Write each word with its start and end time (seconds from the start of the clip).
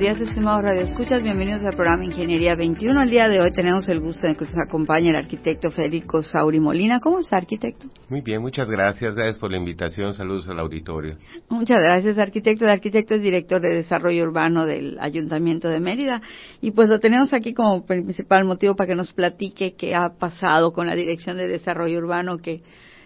Días, 0.00 0.18
estimados 0.18 0.62
radioescuchas. 0.62 1.22
Bienvenidos 1.22 1.62
al 1.62 1.74
programa 1.74 2.06
Ingeniería 2.06 2.54
21. 2.54 3.02
El 3.02 3.10
día 3.10 3.28
de 3.28 3.38
hoy 3.38 3.52
tenemos 3.52 3.86
el 3.90 4.00
gusto 4.00 4.26
de 4.26 4.34
que 4.34 4.46
nos 4.46 4.56
acompañe 4.56 5.10
el 5.10 5.16
arquitecto 5.16 5.70
Federico 5.70 6.22
Sauri 6.22 6.58
Molina. 6.58 7.00
¿Cómo 7.00 7.18
está, 7.18 7.36
arquitecto? 7.36 7.86
Muy 8.08 8.22
bien, 8.22 8.40
muchas 8.40 8.70
gracias. 8.70 9.14
Gracias 9.14 9.38
por 9.38 9.50
la 9.50 9.58
invitación. 9.58 10.14
Saludos 10.14 10.48
al 10.48 10.58
auditorio. 10.58 11.18
Muchas 11.50 11.82
gracias, 11.82 12.16
arquitecto. 12.16 12.64
El 12.64 12.70
arquitecto 12.70 13.14
es 13.14 13.20
director 13.20 13.60
de 13.60 13.74
Desarrollo 13.74 14.24
Urbano 14.24 14.64
del 14.64 14.96
Ayuntamiento 14.98 15.68
de 15.68 15.80
Mérida. 15.80 16.22
Y 16.62 16.70
pues 16.70 16.88
lo 16.88 16.98
tenemos 16.98 17.34
aquí 17.34 17.52
como 17.52 17.84
principal 17.84 18.46
motivo 18.46 18.76
para 18.76 18.88
que 18.88 18.94
nos 18.94 19.12
platique 19.12 19.74
qué 19.74 19.94
ha 19.94 20.14
pasado 20.14 20.72
con 20.72 20.86
la 20.86 20.94
Dirección 20.94 21.36
de 21.36 21.46
Desarrollo 21.46 21.98
Urbano 21.98 22.38
que 22.38 22.62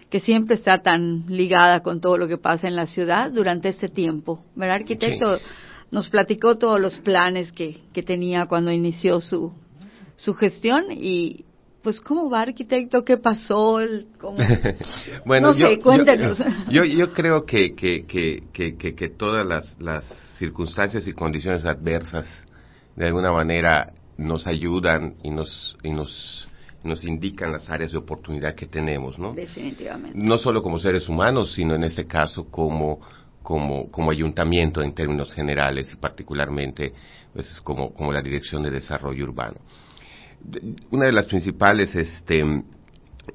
que 0.09 0.19
siempre 0.21 0.55
está 0.55 0.81
tan 0.83 1.25
ligada 1.27 1.81
con 1.81 1.99
todo 1.99 2.17
lo 2.17 2.27
que 2.27 2.37
pasa 2.37 2.67
en 2.67 2.75
la 2.75 2.85
ciudad 2.85 3.31
durante 3.31 3.67
este 3.67 3.89
tiempo. 3.89 4.45
¿Verdad, 4.55 4.75
arquitecto? 4.75 5.39
Nos 5.91 6.09
platicó 6.09 6.57
todos 6.57 6.79
los 6.79 6.99
planes 6.99 7.51
que, 7.51 7.81
que 7.93 8.03
tenía 8.03 8.45
cuando 8.47 8.71
inició 8.71 9.21
su, 9.21 9.53
su 10.15 10.33
gestión 10.33 10.85
y 10.91 11.45
pues 11.81 12.01
cómo 12.01 12.29
va 12.31 12.41
arquitecto, 12.41 13.05
qué 13.05 13.17
pasó, 13.17 13.77
¿Cómo? 14.17 14.37
bueno, 15.25 15.49
no 15.49 15.53
sé, 15.53 15.79
cuéntenos. 15.79 16.41
Yo, 16.71 16.83
yo, 16.83 17.13
creo 17.13 17.45
que, 17.45 17.75
que, 17.75 18.05
que, 18.07 18.41
que, 18.75 19.09
todas 19.09 19.45
las, 19.45 19.79
las 19.79 20.03
circunstancias 20.39 21.07
y 21.07 21.13
condiciones 21.13 21.63
adversas 21.63 22.25
de 22.95 23.05
alguna 23.05 23.31
manera 23.31 23.93
nos 24.17 24.47
ayudan 24.47 25.15
y 25.21 25.29
nos, 25.29 25.77
y 25.83 25.91
nos 25.91 26.47
nos 26.85 27.03
indican 27.03 27.51
las 27.51 27.69
áreas 27.69 27.91
de 27.91 27.97
oportunidad 27.97 28.53
que 28.53 28.67
tenemos, 28.67 29.17
¿no? 29.17 29.33
Definitivamente. 29.33 30.17
No 30.17 30.37
solo 30.37 30.61
como 30.61 30.79
seres 30.79 31.09
humanos, 31.09 31.53
sino 31.53 31.75
en 31.75 31.83
este 31.83 32.05
caso 32.05 32.45
como 32.49 33.01
como, 33.45 33.91
como 33.91 34.09
ayuntamiento 34.09 34.81
en 34.81 34.95
términos 34.95 35.31
generales 35.31 35.93
y 35.93 35.97
particularmente 35.97 36.91
pues, 37.31 37.61
como, 37.61 37.93
como 37.93 38.11
la 38.11 38.23
Dirección 38.23 38.63
de 38.63 38.71
Desarrollo 38.71 39.23
Urbano. 39.23 39.57
Una 40.89 41.05
de 41.05 41.13
las 41.13 41.27
principales 41.27 41.93
este, 41.95 42.43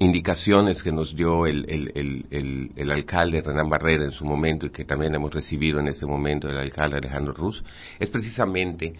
indicaciones 0.00 0.82
que 0.82 0.90
nos 0.90 1.14
dio 1.14 1.46
el, 1.46 1.64
el, 1.94 2.72
el, 2.74 2.90
alcalde 2.90 3.40
Renán 3.40 3.70
Barrera 3.70 4.04
en 4.04 4.10
su 4.10 4.24
momento 4.24 4.66
y 4.66 4.70
que 4.70 4.84
también 4.84 5.14
hemos 5.14 5.32
recibido 5.32 5.78
en 5.78 5.86
este 5.86 6.06
momento 6.06 6.48
el 6.48 6.58
alcalde 6.58 6.96
Alejandro 6.96 7.32
Ruz 7.32 7.62
es 8.00 8.10
precisamente 8.10 8.94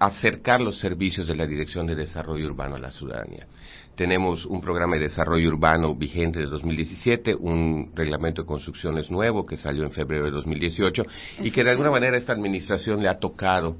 acercar 0.00 0.60
los 0.60 0.80
servicios 0.80 1.28
de 1.28 1.36
la 1.36 1.46
Dirección 1.46 1.86
de 1.86 1.94
Desarrollo 1.94 2.46
Urbano 2.46 2.74
a 2.74 2.80
la 2.80 2.90
ciudadanía. 2.90 3.46
Tenemos 3.94 4.46
un 4.46 4.60
programa 4.60 4.96
de 4.96 5.02
desarrollo 5.02 5.48
urbano 5.48 5.94
vigente 5.94 6.38
de 6.38 6.46
2017, 6.46 7.34
un 7.34 7.90
reglamento 7.94 8.42
de 8.42 8.46
construcciones 8.46 9.10
nuevo 9.10 9.44
que 9.44 9.56
salió 9.56 9.84
en 9.84 9.90
febrero 9.90 10.24
de 10.24 10.30
2018 10.30 11.04
y 11.40 11.50
que 11.50 11.64
de 11.64 11.70
alguna 11.70 11.90
manera 11.90 12.16
esta 12.16 12.32
administración 12.32 13.02
le 13.02 13.08
ha 13.08 13.18
tocado 13.18 13.76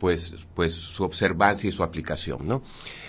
pues, 0.00 0.34
pues 0.54 0.74
su 0.74 1.04
observancia 1.04 1.68
y 1.68 1.72
su 1.72 1.84
aplicación, 1.84 2.48
¿no? 2.48 2.62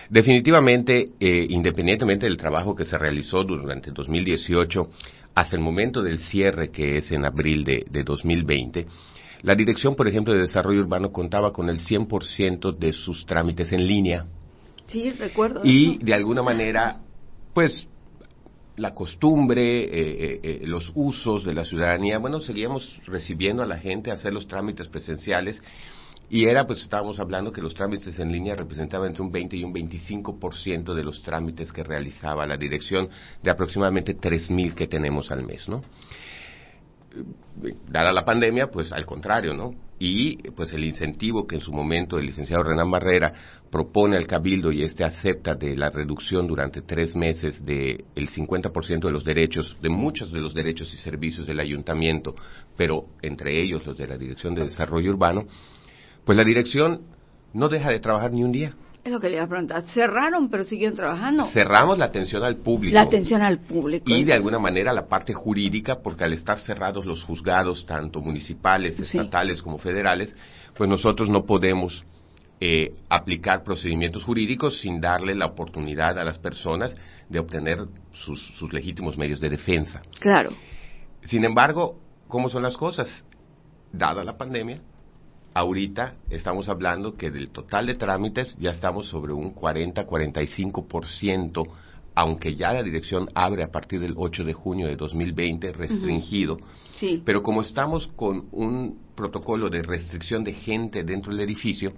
Definitivamente, 0.09 1.09
eh, 1.19 1.47
independientemente 1.49 2.27
del 2.27 2.37
trabajo 2.37 2.75
que 2.75 2.85
se 2.85 2.97
realizó 2.99 3.43
durante 3.43 3.89
2018 3.89 4.89
hasta 5.33 5.55
el 5.55 5.63
momento 5.63 6.03
del 6.03 6.19
cierre 6.19 6.69
que 6.69 6.97
es 6.97 7.11
en 7.11 7.25
abril 7.25 7.63
de, 7.63 7.85
de 7.89 8.03
2020, 8.03 8.85
la 9.43 9.55
Dirección, 9.55 9.95
por 9.95 10.07
ejemplo, 10.07 10.33
de 10.33 10.39
Desarrollo 10.39 10.79
Urbano 10.79 11.11
contaba 11.11 11.51
con 11.51 11.69
el 11.69 11.79
100% 11.79 12.77
de 12.77 12.93
sus 12.93 13.25
trámites 13.25 13.73
en 13.73 13.85
línea. 13.85 14.25
Sí, 14.87 15.11
recuerdo. 15.11 15.61
Y 15.63 15.97
de 15.97 16.13
alguna 16.13 16.43
manera, 16.43 16.99
pues 17.53 17.87
la 18.75 18.93
costumbre, 18.93 19.83
eh, 19.83 19.89
eh, 19.93 20.39
eh, 20.43 20.61
los 20.65 20.91
usos 20.95 21.43
de 21.43 21.53
la 21.53 21.65
ciudadanía, 21.65 22.17
bueno, 22.17 22.41
seguíamos 22.41 22.99
recibiendo 23.05 23.61
a 23.61 23.65
la 23.65 23.77
gente 23.77 24.09
a 24.09 24.15
hacer 24.15 24.33
los 24.33 24.47
trámites 24.47 24.87
presenciales 24.87 25.59
y 26.29 26.45
era, 26.45 26.65
pues 26.65 26.81
estábamos 26.81 27.19
hablando 27.19 27.51
que 27.51 27.61
los 27.61 27.75
trámites 27.75 28.17
en 28.17 28.31
línea 28.31 28.55
representaban 28.55 29.09
entre 29.09 29.21
un 29.21 29.31
20 29.31 29.55
y 29.57 29.63
un 29.63 29.73
25% 29.73 30.95
de 30.95 31.03
los 31.03 31.21
trámites 31.21 31.71
que 31.71 31.83
realizaba 31.83 32.47
la 32.47 32.57
dirección 32.57 33.09
de 33.43 33.51
aproximadamente 33.51 34.17
3.000 34.17 34.73
que 34.73 34.87
tenemos 34.87 35.29
al 35.31 35.45
mes, 35.45 35.67
¿no? 35.69 35.83
dada 37.87 38.11
la 38.11 38.25
pandemia, 38.25 38.71
pues 38.71 38.91
al 38.91 39.05
contrario, 39.05 39.53
¿no? 39.53 39.75
Y 40.05 40.35
pues 40.51 40.73
el 40.73 40.83
incentivo 40.83 41.47
que 41.47 41.55
en 41.55 41.61
su 41.61 41.71
momento 41.71 42.19
el 42.19 42.25
licenciado 42.25 42.61
Renan 42.61 42.91
Barrera 42.91 43.31
propone 43.71 44.17
al 44.17 44.27
Cabildo 44.27 44.69
y 44.69 44.83
este 44.83 45.05
acepta 45.05 45.55
de 45.55 45.77
la 45.77 45.89
reducción 45.89 46.45
durante 46.45 46.81
tres 46.81 47.15
meses 47.15 47.63
del 47.63 48.03
el 48.13 48.27
50% 48.27 48.99
de 48.99 49.11
los 49.11 49.23
derechos, 49.23 49.77
de 49.81 49.87
muchos 49.87 50.33
de 50.33 50.41
los 50.41 50.53
derechos 50.53 50.93
y 50.93 50.97
servicios 50.97 51.47
del 51.47 51.61
ayuntamiento, 51.61 52.35
pero 52.75 53.05
entre 53.21 53.61
ellos 53.61 53.85
los 53.85 53.97
de 53.97 54.07
la 54.07 54.17
Dirección 54.17 54.53
de 54.55 54.65
Desarrollo 54.65 55.09
Urbano, 55.09 55.45
pues 56.25 56.37
la 56.37 56.43
dirección 56.43 57.03
no 57.53 57.69
deja 57.69 57.89
de 57.89 58.01
trabajar 58.01 58.33
ni 58.33 58.43
un 58.43 58.51
día. 58.51 58.73
Es 59.03 59.11
lo 59.11 59.19
que 59.19 59.27
le 59.27 59.35
iba 59.35 59.43
a 59.43 59.47
preguntar. 59.47 59.83
Cerraron, 59.93 60.49
pero 60.49 60.63
siguieron 60.63 60.95
trabajando. 60.95 61.47
Cerramos 61.47 61.97
la 61.97 62.05
atención 62.05 62.41
al 62.43 62.57
público. 62.57 62.93
La 62.93 63.01
atención 63.01 63.41
al 63.41 63.59
público. 63.59 64.09
Y 64.09 64.23
de 64.23 64.33
alguna 64.33 64.59
manera 64.59 64.93
la 64.93 65.07
parte 65.07 65.33
jurídica, 65.33 65.99
porque 65.99 66.23
al 66.23 66.31
estar 66.31 66.59
cerrados 66.59 67.05
los 67.05 67.21
juzgados, 67.23 67.85
tanto 67.85 68.21
municipales, 68.21 68.97
estatales 68.97 69.61
como 69.61 69.77
federales, 69.77 70.33
pues 70.73 70.89
nosotros 70.89 71.29
no 71.29 71.45
podemos 71.45 72.05
eh, 72.61 72.95
aplicar 73.09 73.63
procedimientos 73.63 74.23
jurídicos 74.23 74.79
sin 74.79 75.01
darle 75.01 75.35
la 75.35 75.47
oportunidad 75.47 76.17
a 76.17 76.23
las 76.23 76.39
personas 76.39 76.95
de 77.27 77.39
obtener 77.39 77.79
sus, 78.13 78.41
sus 78.57 78.71
legítimos 78.71 79.17
medios 79.17 79.41
de 79.41 79.49
defensa. 79.49 80.01
Claro. 80.21 80.51
Sin 81.25 81.43
embargo, 81.43 81.99
¿cómo 82.29 82.47
son 82.47 82.63
las 82.63 82.77
cosas? 82.77 83.25
Dada 83.91 84.23
la 84.23 84.37
pandemia, 84.37 84.79
ahorita 85.53 86.15
estamos 86.29 86.69
hablando 86.69 87.15
que 87.15 87.31
del 87.31 87.51
total 87.51 87.87
de 87.87 87.95
trámites 87.95 88.55
ya 88.59 88.71
estamos 88.71 89.07
sobre 89.07 89.33
un 89.33 89.53
40-45%, 89.53 91.67
aunque 92.15 92.55
ya 92.55 92.73
la 92.73 92.83
dirección 92.83 93.29
abre 93.33 93.63
a 93.63 93.71
partir 93.71 93.99
del 93.99 94.13
8 94.15 94.43
de 94.43 94.53
junio 94.53 94.87
de 94.87 94.95
2020 94.95 95.73
restringido. 95.73 96.57
sí. 96.99 97.21
Pero 97.25 97.41
como 97.43 97.61
estamos 97.61 98.07
con 98.15 98.47
un 98.51 98.99
protocolo 99.15 99.69
de 99.69 99.83
restricción 99.83 100.43
de 100.43 100.53
gente 100.53 101.03
dentro 101.03 101.31
del 101.31 101.41
edificio, 101.41 101.93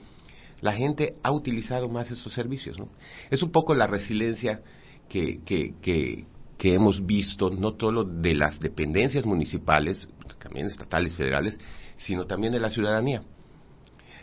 la 0.61 0.73
gente 0.73 1.15
ha 1.23 1.31
utilizado 1.31 1.89
más 1.89 2.11
esos 2.11 2.33
servicios. 2.33 2.77
¿no? 2.77 2.89
Es 3.29 3.43
un 3.43 3.51
poco 3.51 3.75
la 3.75 3.87
resiliencia 3.87 4.61
que, 5.09 5.39
que, 5.45 5.75
que, 5.81 6.25
que 6.57 6.73
hemos 6.73 7.05
visto, 7.05 7.49
no 7.49 7.75
solo 7.79 8.03
de 8.03 8.35
las 8.35 8.59
dependencias 8.59 9.25
municipales, 9.25 10.07
también 10.39 10.67
estatales, 10.67 11.15
federales, 11.15 11.59
sino 11.97 12.25
también 12.25 12.53
de 12.53 12.59
la 12.59 12.69
ciudadanía 12.69 13.23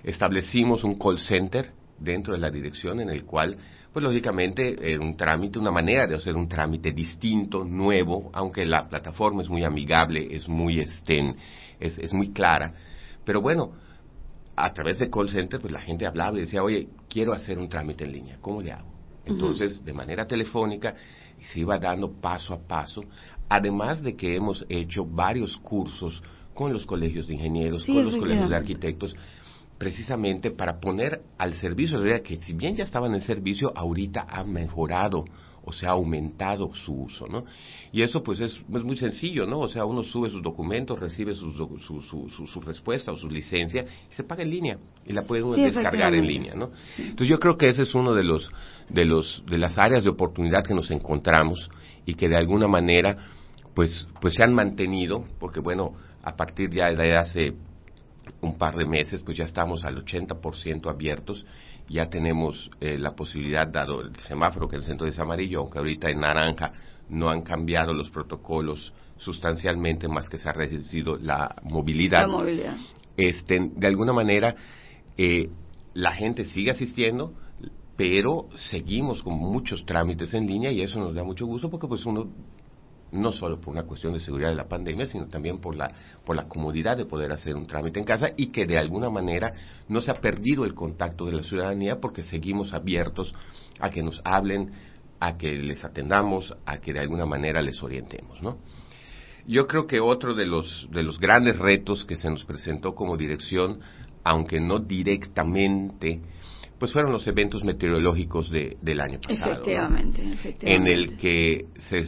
establecimos 0.04 0.84
un 0.84 0.98
call 0.98 1.18
center 1.18 1.70
dentro 1.98 2.34
de 2.34 2.40
la 2.40 2.50
dirección 2.50 3.00
en 3.00 3.10
el 3.10 3.24
cual, 3.24 3.56
pues 3.92 4.02
lógicamente, 4.02 4.76
era 4.92 5.00
un 5.00 5.16
trámite, 5.16 5.58
una 5.58 5.70
manera 5.70 6.06
de 6.06 6.16
hacer 6.16 6.34
un 6.34 6.48
trámite 6.48 6.92
distinto, 6.92 7.64
nuevo, 7.64 8.30
aunque 8.32 8.64
la 8.64 8.88
plataforma 8.88 9.42
es 9.42 9.48
muy 9.48 9.64
amigable, 9.64 10.26
es 10.30 10.48
muy, 10.48 10.80
estén, 10.80 11.36
es, 11.78 11.98
es 11.98 12.12
muy 12.12 12.30
clara, 12.32 12.74
pero 13.24 13.40
bueno, 13.40 13.72
a 14.56 14.72
través 14.72 14.98
del 14.98 15.10
call 15.10 15.30
center, 15.30 15.60
pues 15.60 15.72
la 15.72 15.80
gente 15.80 16.06
hablaba 16.06 16.36
y 16.36 16.42
decía, 16.42 16.62
oye, 16.62 16.88
quiero 17.08 17.32
hacer 17.32 17.58
un 17.58 17.68
trámite 17.68 18.04
en 18.04 18.12
línea, 18.12 18.38
¿cómo 18.40 18.60
le 18.60 18.72
hago? 18.72 18.90
Entonces, 19.24 19.84
de 19.84 19.92
manera 19.92 20.26
telefónica, 20.26 20.94
se 21.52 21.60
iba 21.60 21.78
dando 21.78 22.12
paso 22.12 22.54
a 22.54 22.58
paso, 22.58 23.02
además 23.48 24.02
de 24.02 24.16
que 24.16 24.34
hemos 24.34 24.64
hecho 24.68 25.04
varios 25.04 25.56
cursos 25.58 26.22
con 26.54 26.72
los 26.72 26.84
colegios 26.84 27.28
de 27.28 27.34
ingenieros, 27.34 27.86
con 27.86 28.04
los 28.04 28.16
colegios 28.16 28.50
de 28.50 28.56
arquitectos, 28.56 29.16
precisamente 29.82 30.52
para 30.52 30.78
poner 30.78 31.22
al 31.38 31.54
servicio 31.54 31.98
de 31.98 32.22
que 32.22 32.36
si 32.36 32.52
bien 32.52 32.76
ya 32.76 32.84
estaban 32.84 33.12
en 33.14 33.20
servicio, 33.20 33.72
ahorita 33.74 34.24
ha 34.30 34.44
mejorado 34.44 35.24
o 35.64 35.72
se 35.72 35.86
ha 35.86 35.90
aumentado 35.90 36.72
su 36.72 36.92
uso, 36.92 37.26
¿no? 37.26 37.44
Y 37.90 38.02
eso 38.02 38.22
pues 38.22 38.38
es, 38.38 38.62
muy 38.68 38.96
sencillo, 38.96 39.44
¿no? 39.44 39.58
O 39.58 39.68
sea, 39.68 39.84
uno 39.84 40.04
sube 40.04 40.30
sus 40.30 40.40
documentos, 40.40 41.00
recibe 41.00 41.34
su, 41.34 41.50
su, 41.50 42.60
respuesta 42.60 43.10
o 43.10 43.16
su 43.16 43.28
licencia 43.28 43.84
y 44.08 44.14
se 44.14 44.22
paga 44.22 44.44
en 44.44 44.50
línea 44.50 44.78
y 45.04 45.12
la 45.14 45.22
puede 45.22 45.42
descargar 45.42 46.14
en 46.14 46.28
línea, 46.28 46.54
¿no? 46.54 46.70
Entonces 46.96 47.26
yo 47.26 47.40
creo 47.40 47.56
que 47.56 47.68
ese 47.68 47.82
es 47.82 47.92
uno 47.96 48.14
de 48.14 48.22
los, 48.22 48.48
de 48.88 49.04
los, 49.04 49.42
de 49.50 49.58
las 49.58 49.78
áreas 49.78 50.04
de 50.04 50.10
oportunidad 50.10 50.62
que 50.62 50.74
nos 50.74 50.92
encontramos 50.92 51.68
y 52.06 52.14
que 52.14 52.28
de 52.28 52.36
alguna 52.36 52.68
manera 52.68 53.16
pues, 53.74 54.06
pues 54.20 54.34
se 54.34 54.44
han 54.44 54.54
mantenido, 54.54 55.24
porque 55.40 55.58
bueno, 55.58 55.94
a 56.22 56.36
partir 56.36 56.70
ya 56.70 56.94
de 56.94 57.16
hace 57.16 57.54
un 58.40 58.58
par 58.58 58.76
de 58.76 58.84
meses, 58.84 59.22
pues 59.22 59.36
ya 59.36 59.44
estamos 59.44 59.84
al 59.84 60.04
80% 60.04 60.90
abiertos 60.90 61.44
ya 61.88 62.08
tenemos 62.08 62.70
eh, 62.80 62.96
la 62.98 63.14
posibilidad, 63.14 63.66
dado 63.66 64.00
el 64.00 64.16
semáforo 64.16 64.68
que 64.68 64.76
el 64.76 64.84
centro 64.84 65.06
es 65.06 65.18
amarillo, 65.18 65.60
aunque 65.60 65.78
ahorita 65.78 66.08
en 66.10 66.20
naranja 66.20 66.72
no 67.08 67.28
han 67.28 67.42
cambiado 67.42 67.92
los 67.92 68.10
protocolos 68.10 68.92
sustancialmente 69.18 70.08
más 70.08 70.28
que 70.28 70.38
se 70.38 70.48
ha 70.48 70.52
reducido 70.52 71.16
la 71.18 71.54
movilidad. 71.62 72.22
La 72.22 72.28
movilidad. 72.28 72.76
Este, 73.16 73.70
de 73.76 73.86
alguna 73.86 74.12
manera, 74.12 74.54
eh, 75.16 75.50
la 75.94 76.12
gente 76.12 76.44
sigue 76.46 76.70
asistiendo, 76.70 77.34
pero 77.96 78.48
seguimos 78.56 79.22
con 79.22 79.34
muchos 79.34 79.84
trámites 79.84 80.32
en 80.34 80.46
línea 80.46 80.72
y 80.72 80.80
eso 80.80 80.98
nos 80.98 81.14
da 81.14 81.22
mucho 81.22 81.46
gusto 81.46 81.70
porque 81.70 81.86
pues 81.86 82.06
uno 82.06 82.28
no 83.12 83.30
solo 83.30 83.60
por 83.60 83.72
una 83.74 83.84
cuestión 83.84 84.14
de 84.14 84.20
seguridad 84.20 84.50
de 84.50 84.56
la 84.56 84.68
pandemia, 84.68 85.06
sino 85.06 85.26
también 85.26 85.58
por 85.58 85.76
la, 85.76 85.92
por 86.24 86.34
la 86.34 86.48
comodidad 86.48 86.96
de 86.96 87.04
poder 87.04 87.32
hacer 87.32 87.54
un 87.54 87.66
trámite 87.66 88.00
en 88.00 88.04
casa 88.04 88.30
y 88.36 88.46
que 88.48 88.66
de 88.66 88.78
alguna 88.78 89.10
manera 89.10 89.52
no 89.88 90.00
se 90.00 90.10
ha 90.10 90.20
perdido 90.20 90.64
el 90.64 90.74
contacto 90.74 91.26
de 91.26 91.32
la 91.32 91.42
ciudadanía 91.42 92.00
porque 92.00 92.22
seguimos 92.22 92.72
abiertos 92.72 93.34
a 93.78 93.90
que 93.90 94.02
nos 94.02 94.20
hablen, 94.24 94.72
a 95.20 95.36
que 95.36 95.52
les 95.52 95.84
atendamos, 95.84 96.54
a 96.64 96.78
que 96.78 96.92
de 96.92 97.00
alguna 97.00 97.26
manera 97.26 97.60
les 97.60 97.82
orientemos, 97.82 98.42
¿no? 98.42 98.58
Yo 99.46 99.66
creo 99.66 99.86
que 99.86 100.00
otro 100.00 100.34
de 100.34 100.46
los, 100.46 100.88
de 100.92 101.02
los 101.02 101.18
grandes 101.18 101.58
retos 101.58 102.04
que 102.04 102.16
se 102.16 102.30
nos 102.30 102.44
presentó 102.44 102.94
como 102.94 103.16
dirección, 103.16 103.80
aunque 104.22 104.60
no 104.60 104.78
directamente, 104.78 106.20
pues 106.78 106.92
fueron 106.92 107.12
los 107.12 107.26
eventos 107.26 107.64
meteorológicos 107.64 108.50
de, 108.50 108.76
del 108.80 109.00
año 109.00 109.20
pasado. 109.20 109.52
Efectivamente, 109.52 110.22
efectivamente. 110.32 110.92
En 110.92 110.98
el 110.98 111.16
que 111.18 111.66
se, 111.88 112.04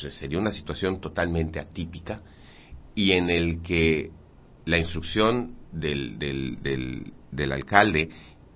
sería 0.00 0.38
una 0.38 0.52
situación 0.52 1.00
totalmente 1.00 1.60
atípica 1.60 2.22
y 2.94 3.12
en 3.12 3.30
el 3.30 3.62
que 3.62 4.10
la 4.64 4.78
instrucción 4.78 5.56
del, 5.72 6.18
del, 6.18 6.62
del, 6.62 7.12
del 7.30 7.52
alcalde, 7.52 8.08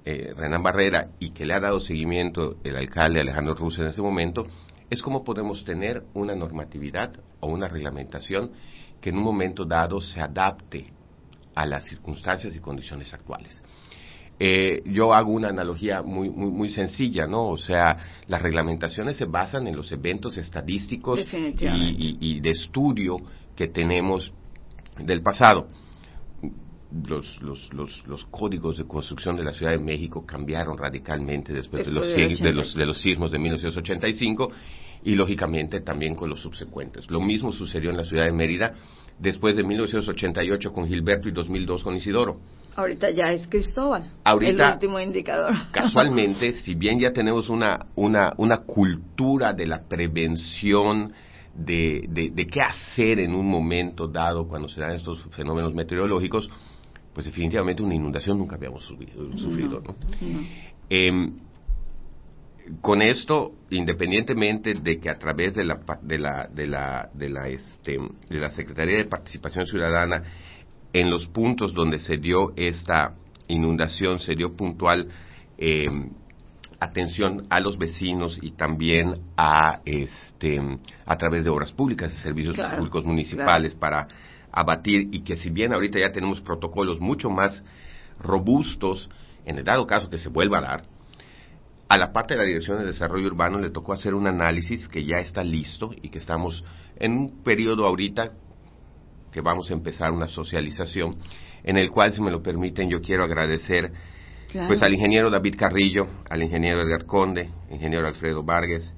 eh, 0.05 0.33
Renan 0.37 0.63
Barrera, 0.63 1.11
y 1.19 1.31
que 1.31 1.47
le 1.47 1.55
ha 1.55 1.61
dado 1.61 1.81
seguimiento 1.81 2.57
el 2.65 2.77
alcalde 2.77 3.21
Alejandro 3.21 3.55
Russo 3.55 3.83
en 3.83 3.89
ese 3.89 4.03
momento, 4.03 4.47
es 4.91 5.01
cómo 5.01 5.25
podemos 5.25 5.65
tener 5.65 6.03
una 6.13 6.35
normatividad 6.35 7.13
o 7.41 7.49
una 7.49 7.69
reglamentación 7.69 8.51
que 9.01 9.11
en 9.11 9.17
un 9.17 9.25
momento 9.25 9.65
dado 9.65 10.01
se 10.01 10.21
adapte 10.21 10.93
a 11.55 11.67
las 11.67 11.85
circunstancias 11.85 12.55
y 12.55 12.61
condiciones 12.61 13.13
actuales. 13.15 13.63
Eh, 14.45 14.83
yo 14.87 15.15
hago 15.15 15.31
una 15.31 15.51
analogía 15.51 16.03
muy, 16.03 16.29
muy, 16.29 16.51
muy 16.51 16.69
sencilla, 16.69 17.29
¿no? 17.29 17.47
O 17.47 17.57
sea, 17.57 17.97
las 18.27 18.43
reglamentaciones 18.43 19.17
se 19.17 19.27
basan 19.27 19.69
en 19.69 19.77
los 19.77 19.93
eventos 19.93 20.37
estadísticos 20.37 21.21
y, 21.33 22.19
y, 22.21 22.41
de 22.41 22.51
estudio 22.51 23.19
que 23.55 23.69
tenemos 23.69 24.33
del 24.99 25.23
pasado. 25.23 25.69
Los, 27.07 27.41
los, 27.41 27.73
los, 27.73 28.05
los, 28.09 28.25
códigos 28.25 28.79
de 28.79 28.85
construcción 28.85 29.37
de 29.37 29.45
la 29.45 29.53
Ciudad 29.53 29.71
de 29.71 29.79
México 29.79 30.27
cambiaron 30.27 30.77
radicalmente 30.77 31.53
después, 31.53 31.87
de, 31.87 31.93
los, 31.93 32.05
de, 32.05 32.53
los, 32.53 32.75
de 32.75 32.85
los 32.85 33.01
sismos 33.01 33.31
de 33.31 33.39
1985 33.39 34.51
y 35.05 35.15
lógicamente 35.15 35.83
también 35.83 36.17
con 36.17 36.29
los 36.29 36.43
subsecuentes. 36.43 37.09
Lo 37.09 37.21
mismo 37.21 37.53
sucedió 37.53 37.91
en 37.91 37.97
la 37.97 38.05
ciudad 38.05 38.25
de 38.25 38.33
Mérida 38.33 38.75
después 39.21 39.55
de 39.55 39.63
1988 39.63 40.73
con 40.73 40.89
Gilberto 40.89 41.29
y 41.29 41.31
2002 41.33 41.85
con 41.85 41.95
Isidoro. 41.95 42.41
Ahorita 42.75 43.11
ya 43.11 43.33
es 43.33 43.47
Cristóbal, 43.47 44.11
Ahorita, 44.25 44.69
el 44.69 44.75
último 44.75 45.01
indicador. 45.01 45.53
Casualmente, 45.73 46.55
si 46.63 46.75
bien 46.75 46.99
ya 46.99 47.13
tenemos 47.13 47.49
una, 47.49 47.87
una, 47.95 48.33
una 48.39 48.59
cultura 48.59 49.53
de 49.53 49.67
la 49.67 49.83
prevención, 49.83 51.13
de, 51.55 52.07
de, 52.35 52.47
qué 52.47 52.63
hacer 52.63 53.19
en 53.19 53.35
un 53.35 53.47
momento 53.47 54.09
dado 54.09 54.49
cuando 54.49 54.69
se 54.69 54.81
dan 54.81 54.95
estos 54.95 55.23
fenómenos 55.33 55.75
meteorológicos, 55.75 56.49
pues 57.13 57.27
definitivamente 57.27 57.83
una 57.83 57.95
inundación 57.95 58.39
nunca 58.39 58.57
habíamos 58.57 58.85
sufrido. 58.85 59.83
¿no? 59.83 59.95
Em, 60.89 61.35
con 62.81 63.03
esto, 63.03 63.53
independientemente 63.71 64.75
de 64.75 64.99
que 64.99 65.11
a 65.11 65.19
través 65.19 65.55
de 65.55 65.65
la, 65.65 65.81
de 66.03 66.19
la, 66.19 66.49
de 66.53 66.67
la, 66.67 67.11
de 67.13 67.29
la, 67.29 67.49
este, 67.49 67.99
de 68.29 68.41
la 68.41 68.51
Secretaría 68.51 68.99
de 68.99 69.05
Participación 69.07 69.67
Ciudadana, 69.67 70.23
en 70.93 71.11
los 71.11 71.27
puntos 71.27 71.73
donde 71.75 71.99
se 71.99 72.17
dio 72.19 72.53
esta 72.57 73.15
inundación, 73.49 74.19
se 74.21 74.35
dio 74.35 74.57
puntual 74.57 75.09
eh, 75.59 75.89
atención 76.83 77.47
a 77.49 77.61
los 77.61 77.79
vecinos 77.79 78.39
y 78.43 78.53
también 78.53 79.21
a, 79.37 79.81
este, 79.85 80.61
a 81.07 81.17
través 81.17 81.45
de 81.45 81.51
obras 81.51 81.73
públicas 81.73 82.13
y 82.13 82.23
servicios 82.23 82.57
públicos 82.77 83.05
municipales 83.05 83.75
para 83.75 84.09
abatir 84.51 85.09
y 85.13 85.21
que 85.21 85.37
si 85.37 85.51
bien 85.51 85.73
ahorita 85.73 85.99
ya 85.99 86.13
tenemos 86.13 86.41
protocolos 86.41 87.01
mucho 87.01 87.31
más 87.31 87.63
robustos, 88.19 89.09
en 89.45 89.59
el 89.59 89.65
dado 89.65 89.87
caso 89.87 90.11
que 90.11 90.19
se 90.19 90.29
vuelva 90.29 90.59
a 90.59 90.63
dar, 90.63 90.85
a 91.89 91.99
la 91.99 92.13
parte 92.13 92.35
de 92.35 92.41
la 92.41 92.47
Dirección 92.47 92.79
de 92.79 92.87
Desarrollo 92.87 93.27
Urbano 93.27 93.59
le 93.59 93.71
tocó 93.71 93.93
hacer 93.93 94.15
un 94.15 94.27
análisis 94.27 94.89
que 94.89 95.05
ya 95.05 95.19
está 95.21 95.45
listo 95.45 95.93
y 96.03 96.09
que 96.09 96.19
estamos 96.19 96.65
en 96.97 97.13
un 97.13 97.43
periodo 97.43 97.87
ahorita 97.87 98.33
que 99.33 99.41
vamos 99.41 99.71
a 99.71 99.75
empezar 99.75 100.13
una 100.13 100.29
socialización 100.29 101.17
en 101.65 101.79
el 101.79 101.91
cual, 101.91 102.13
si 102.13 102.21
me 102.21 102.31
lo 102.31 102.43
permiten, 102.43 102.89
yo 102.91 103.01
quiero 103.01 103.25
agradecer 103.25 103.93
pues 104.67 104.83
al 104.83 104.93
ingeniero 104.93 105.31
David 105.31 105.57
Carrillo, 105.57 106.07
al 106.29 106.43
ingeniero 106.43 106.83
Edgar 106.83 107.07
Conde, 107.07 107.49
al 107.69 107.75
ingeniero 107.75 108.07
Alfredo 108.07 108.43
Vargas, 108.43 108.95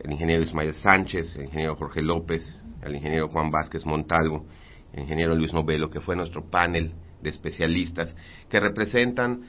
el 0.00 0.12
ingeniero 0.12 0.42
Ismael 0.42 0.74
Sánchez, 0.74 1.36
el 1.36 1.44
ingeniero 1.44 1.76
Jorge 1.76 2.00
López, 2.00 2.60
al 2.82 2.94
ingeniero 2.94 3.28
Juan 3.28 3.50
Vázquez 3.50 3.84
Montalvo, 3.84 4.46
el 4.94 5.02
ingeniero 5.02 5.34
Luis 5.34 5.52
Novelo, 5.52 5.90
que 5.90 6.00
fue 6.00 6.16
nuestro 6.16 6.48
panel 6.48 6.92
de 7.20 7.30
especialistas 7.30 8.14
que 8.48 8.60
representan 8.60 9.42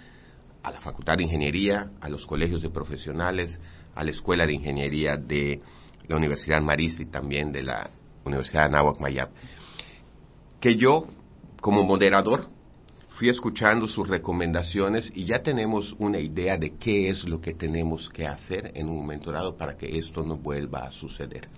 a 0.62 0.72
la 0.72 0.82
Facultad 0.82 1.18
de 1.18 1.24
Ingeniería, 1.24 1.92
a 2.02 2.10
los 2.10 2.26
colegios 2.26 2.62
de 2.62 2.70
profesionales, 2.70 3.60
a 3.96 4.04
la 4.04 4.12
Escuela 4.12 4.46
de 4.46 4.54
Ingeniería 4.54 5.18
de 5.18 5.62
la 6.08 6.18
Universidad 6.18 6.62
Marista 6.62 7.02
y 7.02 7.06
también 7.06 7.52
de 7.52 7.64
la 7.64 7.90
Universidad 8.26 8.64
de 8.64 8.76
Anáhuac 8.76 9.00
Mayab. 9.00 9.30
Que 10.63 10.77
yo, 10.77 11.07
como 11.60 11.83
moderador, 11.83 12.48
fui 13.18 13.27
escuchando 13.27 13.86
sus 13.86 14.07
recomendaciones 14.07 15.12
y 15.13 15.25
ya 15.25 15.44
tenemos 15.44 15.94
una 16.00 16.19
idea 16.19 16.57
de 16.57 16.77
qué 16.77 17.10
es 17.10 17.27
lo 17.27 17.42
que 17.42 17.54
tenemos 17.54 18.07
que 18.07 18.25
hacer 18.25 18.71
en 18.74 18.88
un 18.88 18.95
momento 18.95 19.30
dado 19.30 19.57
para 19.57 19.75
que 19.75 19.98
esto 19.98 20.24
no 20.24 20.38
vuelva 20.38 20.86
a 20.86 20.92
suceder. 20.92 21.50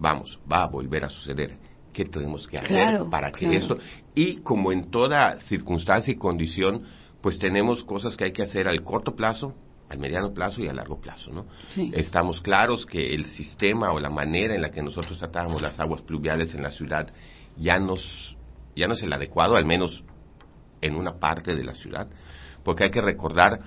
Vamos, 0.00 0.40
va 0.52 0.64
a 0.64 0.66
volver 0.66 1.04
a 1.04 1.08
suceder. 1.08 1.56
¿Qué 1.92 2.04
tenemos 2.06 2.48
que 2.48 2.58
hacer 2.58 3.04
para 3.08 3.30
que 3.30 3.56
esto... 3.56 3.78
Y 4.12 4.38
como 4.38 4.72
en 4.72 4.90
toda 4.90 5.38
circunstancia 5.38 6.12
y 6.12 6.16
condición, 6.16 6.82
pues 7.20 7.38
tenemos 7.38 7.84
cosas 7.84 8.16
que 8.16 8.24
hay 8.24 8.32
que 8.32 8.42
hacer 8.42 8.66
al 8.66 8.82
corto 8.82 9.14
plazo, 9.14 9.54
al 9.88 10.00
mediano 10.00 10.34
plazo 10.34 10.60
y 10.62 10.66
a 10.66 10.72
largo 10.72 11.00
plazo, 11.00 11.30
¿no? 11.30 11.46
Estamos 11.92 12.40
claros 12.40 12.84
que 12.84 13.14
el 13.14 13.26
sistema 13.26 13.92
o 13.92 14.00
la 14.00 14.10
manera 14.10 14.56
en 14.56 14.62
la 14.62 14.72
que 14.72 14.82
nosotros 14.82 15.16
tratábamos 15.16 15.62
las 15.62 15.78
aguas 15.78 16.02
pluviales 16.02 16.56
en 16.56 16.64
la 16.64 16.72
ciudad 16.72 17.12
ya 17.58 17.78
nos 17.78 18.36
ya 18.78 18.86
no 18.86 18.94
es 18.94 19.02
el 19.02 19.12
adecuado, 19.12 19.56
al 19.56 19.66
menos 19.66 20.02
en 20.80 20.94
una 20.94 21.18
parte 21.18 21.54
de 21.54 21.64
la 21.64 21.74
ciudad, 21.74 22.08
porque 22.64 22.84
hay 22.84 22.90
que 22.90 23.00
recordar 23.00 23.60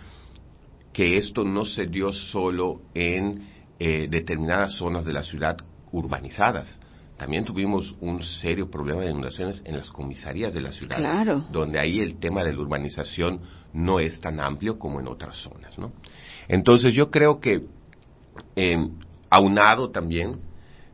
que 0.94 1.18
esto 1.18 1.44
no 1.44 1.66
se 1.66 1.88
dio 1.88 2.12
solo 2.12 2.82
en 2.94 3.48
eh, 3.80 4.08
determinadas 4.10 4.74
zonas 4.74 5.06
de 5.06 5.14
la 5.14 5.24
ciudad 5.24 5.58
urbanizadas, 5.92 6.80
también 7.22 7.46
tuvimos 7.46 7.96
un 8.02 8.24
serio 8.24 8.72
problema 8.72 9.02
de 9.02 9.12
inundaciones 9.12 9.62
en 9.64 9.78
las 9.78 9.92
comisarías 9.92 10.56
de 10.56 10.62
la 10.62 10.72
ciudad, 10.72 10.98
donde 11.52 11.78
ahí 11.78 12.00
el 12.00 12.18
tema 12.18 12.44
de 12.44 12.52
la 12.52 12.60
urbanización 12.60 13.42
no 13.74 14.00
es 14.00 14.20
tan 14.20 14.40
amplio 14.40 14.80
como 14.80 15.00
en 15.00 15.08
otras 15.08 15.36
zonas. 15.36 15.78
¿no? 15.78 15.92
Entonces 16.48 16.96
yo 16.96 17.12
creo 17.12 17.40
que, 17.40 17.68
eh, 18.56 18.90
aunado 19.30 19.92
también, 19.92 20.40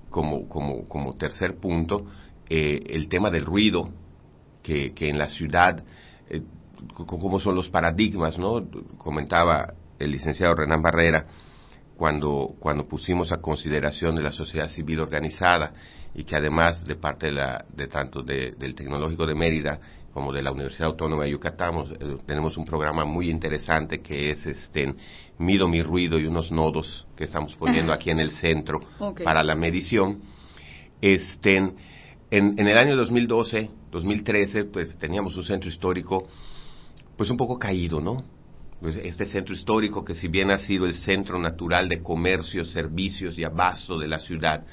como, 0.09 0.49
como, 0.49 0.85
como 0.89 1.15
tercer 1.15 1.61
punto, 1.61 2.07
eh, 2.49 2.83
el 2.87 3.07
tema 3.07 3.31
del 3.31 3.45
ruido, 3.45 3.89
que, 4.67 4.93
que 4.93 5.09
en 5.09 5.17
la 5.17 5.27
ciudad, 5.27 5.81
eh, 6.29 6.41
como 6.93 7.39
son 7.39 7.55
los 7.55 7.69
paradigmas, 7.69 8.37
¿no? 8.37 8.67
Comentaba 8.97 9.73
el 9.97 10.11
licenciado 10.11 10.55
Renan 10.55 10.81
Barrera, 10.81 11.25
cuando, 11.95 12.53
cuando 12.59 12.85
pusimos 12.85 13.31
a 13.31 13.37
consideración 13.37 14.13
de 14.17 14.23
la 14.23 14.31
sociedad 14.33 14.67
civil 14.67 14.99
organizada 14.99 15.71
y 16.13 16.25
que 16.25 16.35
además 16.35 16.85
de 16.85 16.97
parte 16.97 17.27
de, 17.27 17.31
la, 17.31 17.65
de 17.73 17.87
tanto 17.87 18.21
del 18.21 18.75
Tecnológico 18.75 19.25
de 19.25 19.35
Mérida 19.35 19.79
como 20.13 20.33
de 20.33 20.41
la 20.41 20.51
Universidad 20.51 20.89
Autónoma 20.89 21.23
de 21.23 21.31
Yucatán, 21.31 21.75
eh, 21.77 22.17
tenemos 22.25 22.57
un 22.57 22.65
programa 22.65 23.05
muy 23.05 23.29
interesante 23.29 24.01
que 24.01 24.31
es 24.31 24.45
este 24.45 24.93
Mido 25.39 25.69
mi 25.69 25.81
ruido 25.81 26.19
y 26.19 26.25
unos 26.25 26.51
nodos 26.51 27.07
que 27.15 27.23
estamos 27.23 27.55
poniendo 27.55 27.93
aquí 27.93 28.09
en 28.09 28.19
el 28.19 28.31
centro 28.31 28.81
para 29.23 29.43
la 29.43 29.55
medición. 29.55 30.19
Este, 30.99 31.55
en, 31.55 31.75
en 32.31 32.67
el 32.67 32.77
año 32.77 32.97
2012, 32.97 33.69
2013, 33.91 34.65
pues 34.65 34.97
teníamos 34.97 35.35
un 35.35 35.43
centro 35.43 35.69
histórico 35.69 36.27
pues 37.17 37.29
un 37.29 37.37
poco 37.37 37.57
caído, 37.57 37.99
¿no? 37.99 38.23
Pues 38.79 38.95
este 38.97 39.25
centro 39.25 39.55
histórico 39.55 40.05
que 40.05 40.13
si 40.13 40.27
bien 40.27 40.51
ha 40.51 40.59
sido 40.59 40.85
el 40.85 40.93
centro 40.93 41.39
natural 41.39 41.89
de 41.89 42.03
comercio, 42.03 42.63
servicios 42.63 43.37
y 43.39 43.43
abasto 43.43 43.97
de 43.97 44.07
la 44.07 44.19
ciudad, 44.19 44.63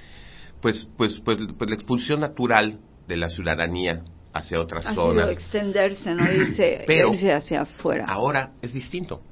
pues, 0.61 0.87
pues, 0.97 1.21
pues, 1.25 1.39
pues, 1.57 1.71
la 1.71 1.77
expulsión 1.77 2.21
natural 2.21 2.79
de 3.09 3.17
la 3.17 3.31
ciudadanía 3.31 4.03
hacia 4.33 4.61
otras 4.61 4.87
ha 4.87 4.95
zonas. 4.95 5.29
Sido 5.29 5.33
extenderse, 5.33 6.15
no 6.15 6.31
irse, 6.33 7.33
hacia 7.33 7.63
afuera. 7.63 8.05
Ahora 8.07 8.53
es 8.61 8.73
distinto. 8.73 9.23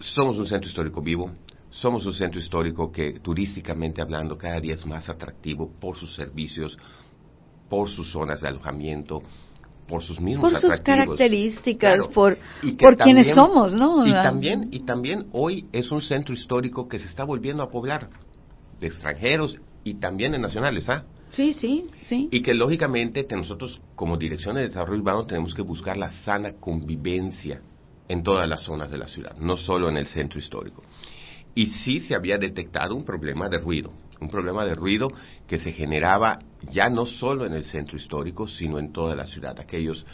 somos 0.00 0.36
un 0.38 0.46
centro 0.46 0.68
histórico 0.68 1.00
vivo, 1.00 1.30
somos 1.70 2.04
un 2.06 2.14
centro 2.14 2.40
histórico 2.40 2.90
que 2.90 3.20
turísticamente 3.20 4.00
hablando 4.00 4.36
cada 4.36 4.58
día 4.58 4.74
es 4.74 4.86
más 4.86 5.08
atractivo 5.08 5.70
por 5.80 5.96
sus 5.96 6.14
servicios, 6.14 6.78
por 7.68 7.88
sus 7.88 8.10
zonas 8.12 8.40
de 8.40 8.48
alojamiento, 8.48 9.22
por 9.86 10.02
sus 10.02 10.20
mismos 10.20 10.50
por 10.52 10.60
sus 10.60 10.80
características, 10.80 11.94
Claro. 11.96 12.10
por, 12.10 12.38
que 12.60 12.72
por 12.84 12.96
quienes 12.96 13.34
somos, 13.34 13.72
¿no? 13.72 14.06
Y 14.06 14.12
también, 14.12 14.68
y 14.70 14.80
también 14.80 15.26
hoy 15.32 15.66
es 15.72 15.90
un 15.90 16.02
centro 16.02 16.34
histórico 16.34 16.88
que 16.88 16.98
se 16.98 17.06
está 17.08 17.24
volviendo 17.24 17.62
a 17.62 17.70
poblar 17.70 18.08
de 18.78 18.86
extranjeros 18.86 19.56
y 19.84 19.94
también 19.94 20.32
de 20.32 20.38
nacionales, 20.38 20.88
¿ah? 20.88 21.04
Sí, 21.30 21.52
sí, 21.52 21.84
sí. 22.08 22.28
Y 22.30 22.40
que 22.42 22.54
lógicamente 22.54 23.24
te- 23.24 23.36
nosotros 23.36 23.80
como 23.94 24.16
Dirección 24.16 24.56
de 24.56 24.62
Desarrollo 24.62 25.00
Urbano 25.00 25.26
tenemos 25.26 25.54
que 25.54 25.62
buscar 25.62 25.96
la 25.96 26.10
sana 26.24 26.52
convivencia 26.58 27.60
en 28.08 28.22
todas 28.22 28.48
las 28.48 28.62
zonas 28.62 28.90
de 28.90 28.98
la 28.98 29.08
ciudad, 29.08 29.36
no 29.38 29.56
solo 29.56 29.88
en 29.90 29.98
el 29.98 30.06
centro 30.06 30.38
histórico. 30.38 30.82
Y 31.54 31.66
sí 31.66 32.00
se 32.00 32.14
había 32.14 32.38
detectado 32.38 32.94
un 32.94 33.04
problema 33.04 33.48
de 33.48 33.58
ruido, 33.58 33.92
un 34.20 34.28
problema 34.30 34.64
de 34.64 34.74
ruido 34.74 35.12
que 35.46 35.58
se 35.58 35.72
generaba 35.72 36.38
ya 36.70 36.88
no 36.88 37.06
solo 37.06 37.46
en 37.46 37.54
el 37.54 37.64
centro 37.64 37.96
histórico, 37.96 38.48
sino 38.48 38.78
en 38.78 38.92
toda 38.92 39.14
la 39.14 39.26
ciudad. 39.26 39.58
Aquellos 39.58 40.04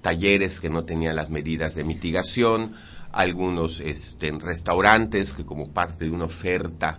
talleres 0.00 0.60
que 0.60 0.70
no 0.70 0.84
tenían 0.84 1.16
las 1.16 1.28
medidas 1.30 1.74
de 1.74 1.84
mitigación, 1.84 2.72
algunos 3.12 3.80
este, 3.80 4.30
restaurantes 4.38 5.32
que 5.32 5.44
como 5.44 5.72
parte 5.72 6.04
de 6.04 6.10
una 6.10 6.26
oferta 6.26 6.98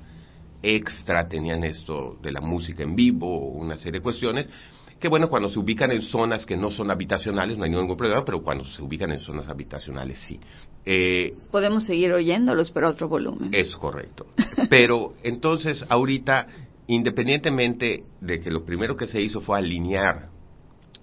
extra 0.61 1.27
tenían 1.27 1.63
esto 1.63 2.17
de 2.21 2.31
la 2.31 2.41
música 2.41 2.83
en 2.83 2.95
vivo, 2.95 3.51
una 3.51 3.77
serie 3.77 3.99
de 3.99 4.03
cuestiones, 4.03 4.49
que 4.99 5.07
bueno, 5.07 5.29
cuando 5.29 5.47
se 5.47 5.57
ubican 5.57 5.91
en 5.91 6.01
zonas 6.01 6.45
que 6.45 6.57
no 6.57 6.69
son 6.69 6.91
habitacionales 6.91 7.57
no 7.57 7.63
hay 7.63 7.69
ningún 7.69 7.95
problema, 7.95 8.25
pero 8.25 8.41
cuando 8.41 8.65
se 8.65 8.81
ubican 8.81 9.11
en 9.11 9.19
zonas 9.21 9.47
habitacionales 9.47 10.19
sí. 10.27 10.37
Eh, 10.85 11.35
Podemos 11.51 11.85
seguir 11.85 12.11
oyéndolos, 12.11 12.71
pero 12.71 12.87
a 12.87 12.89
otro 12.89 13.07
volumen. 13.07 13.49
es 13.53 13.73
correcto. 13.77 14.27
Pero 14.69 15.13
entonces, 15.23 15.85
ahorita, 15.87 16.45
independientemente 16.89 18.03
de 18.19 18.39
que 18.39 18.49
lo 18.49 18.65
primero 18.65 18.95
que 18.95 19.05
se 19.05 19.21
hizo 19.21 19.41
fue 19.41 19.59
alinear 19.59 20.29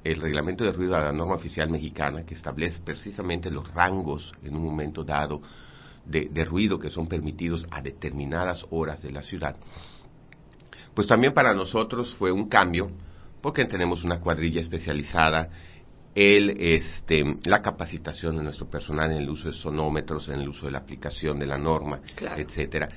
el 0.02 0.20
reglamento 0.20 0.64
de 0.64 0.72
ruido 0.72 0.96
a 0.96 1.00
la 1.00 1.12
norma 1.12 1.34
oficial 1.36 1.70
mexicana, 1.70 2.24
que 2.24 2.34
establece 2.34 2.80
precisamente 2.84 3.50
los 3.52 3.72
rangos 3.72 4.32
en 4.42 4.56
un 4.56 4.64
momento 4.64 5.04
dado 5.04 5.40
de, 6.04 6.28
de 6.28 6.44
ruido 6.44 6.78
que 6.80 6.90
son 6.90 7.06
permitidos 7.06 7.66
a 7.70 7.82
determinadas 7.82 8.66
horas 8.70 9.00
de 9.00 9.12
la 9.12 9.22
ciudad, 9.22 9.54
pues 10.92 11.06
también 11.06 11.32
para 11.32 11.54
nosotros 11.54 12.14
fue 12.16 12.32
un 12.32 12.48
cambio, 12.48 12.90
porque 13.40 13.64
tenemos 13.64 14.02
una 14.02 14.18
cuadrilla 14.18 14.60
especializada 14.62 15.50
el, 16.16 16.50
este, 16.58 17.22
la 17.44 17.62
capacitación 17.62 18.38
de 18.38 18.42
nuestro 18.42 18.68
personal 18.68 19.12
en 19.12 19.18
el 19.18 19.28
uso 19.30 19.48
de 19.50 19.54
sonómetros, 19.54 20.28
en 20.30 20.40
el 20.40 20.48
uso 20.48 20.66
de 20.66 20.72
la 20.72 20.78
aplicación 20.78 21.38
de 21.38 21.46
la 21.46 21.58
norma, 21.58 22.00
Claro. 22.16 22.40
etcétera. 22.42 22.88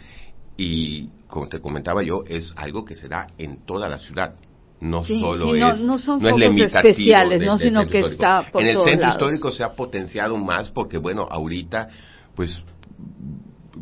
Y 0.62 1.08
como 1.28 1.48
te 1.48 1.62
comentaba 1.62 2.04
yo, 2.04 2.24
es 2.28 2.52
algo 2.58 2.84
que 2.84 2.94
se 2.94 3.08
da 3.08 3.28
en 3.38 3.66
toda 3.66 3.88
la 3.88 3.98
ciudad. 3.98 4.36
No 4.82 5.04
Sí, 5.06 5.20
solo 5.22 5.54
sí, 5.54 5.60
no- 5.60 5.72
es, 5.72 5.80
no 5.80 5.98
son 5.98 6.18
es 6.18 6.32
focos 6.32 6.40
limitativo 6.40 6.90
especiales, 6.90 7.42
¿no? 7.42 7.58
Sino 7.58 7.82
que 7.88 8.00
histórico. 8.00 8.08
está 8.24 8.52
por 8.52 8.62
En 8.62 8.68
el 8.68 8.74
todos 8.76 8.90
centro 8.90 9.08
lados. 9.08 9.16
histórico 9.22 9.52
se 9.52 9.64
ha 9.64 9.74
potenciado 9.74 10.36
más 10.38 10.70
porque, 10.72 10.98
bueno, 10.98 11.28
ahorita, 11.30 11.88
pues 12.36 12.62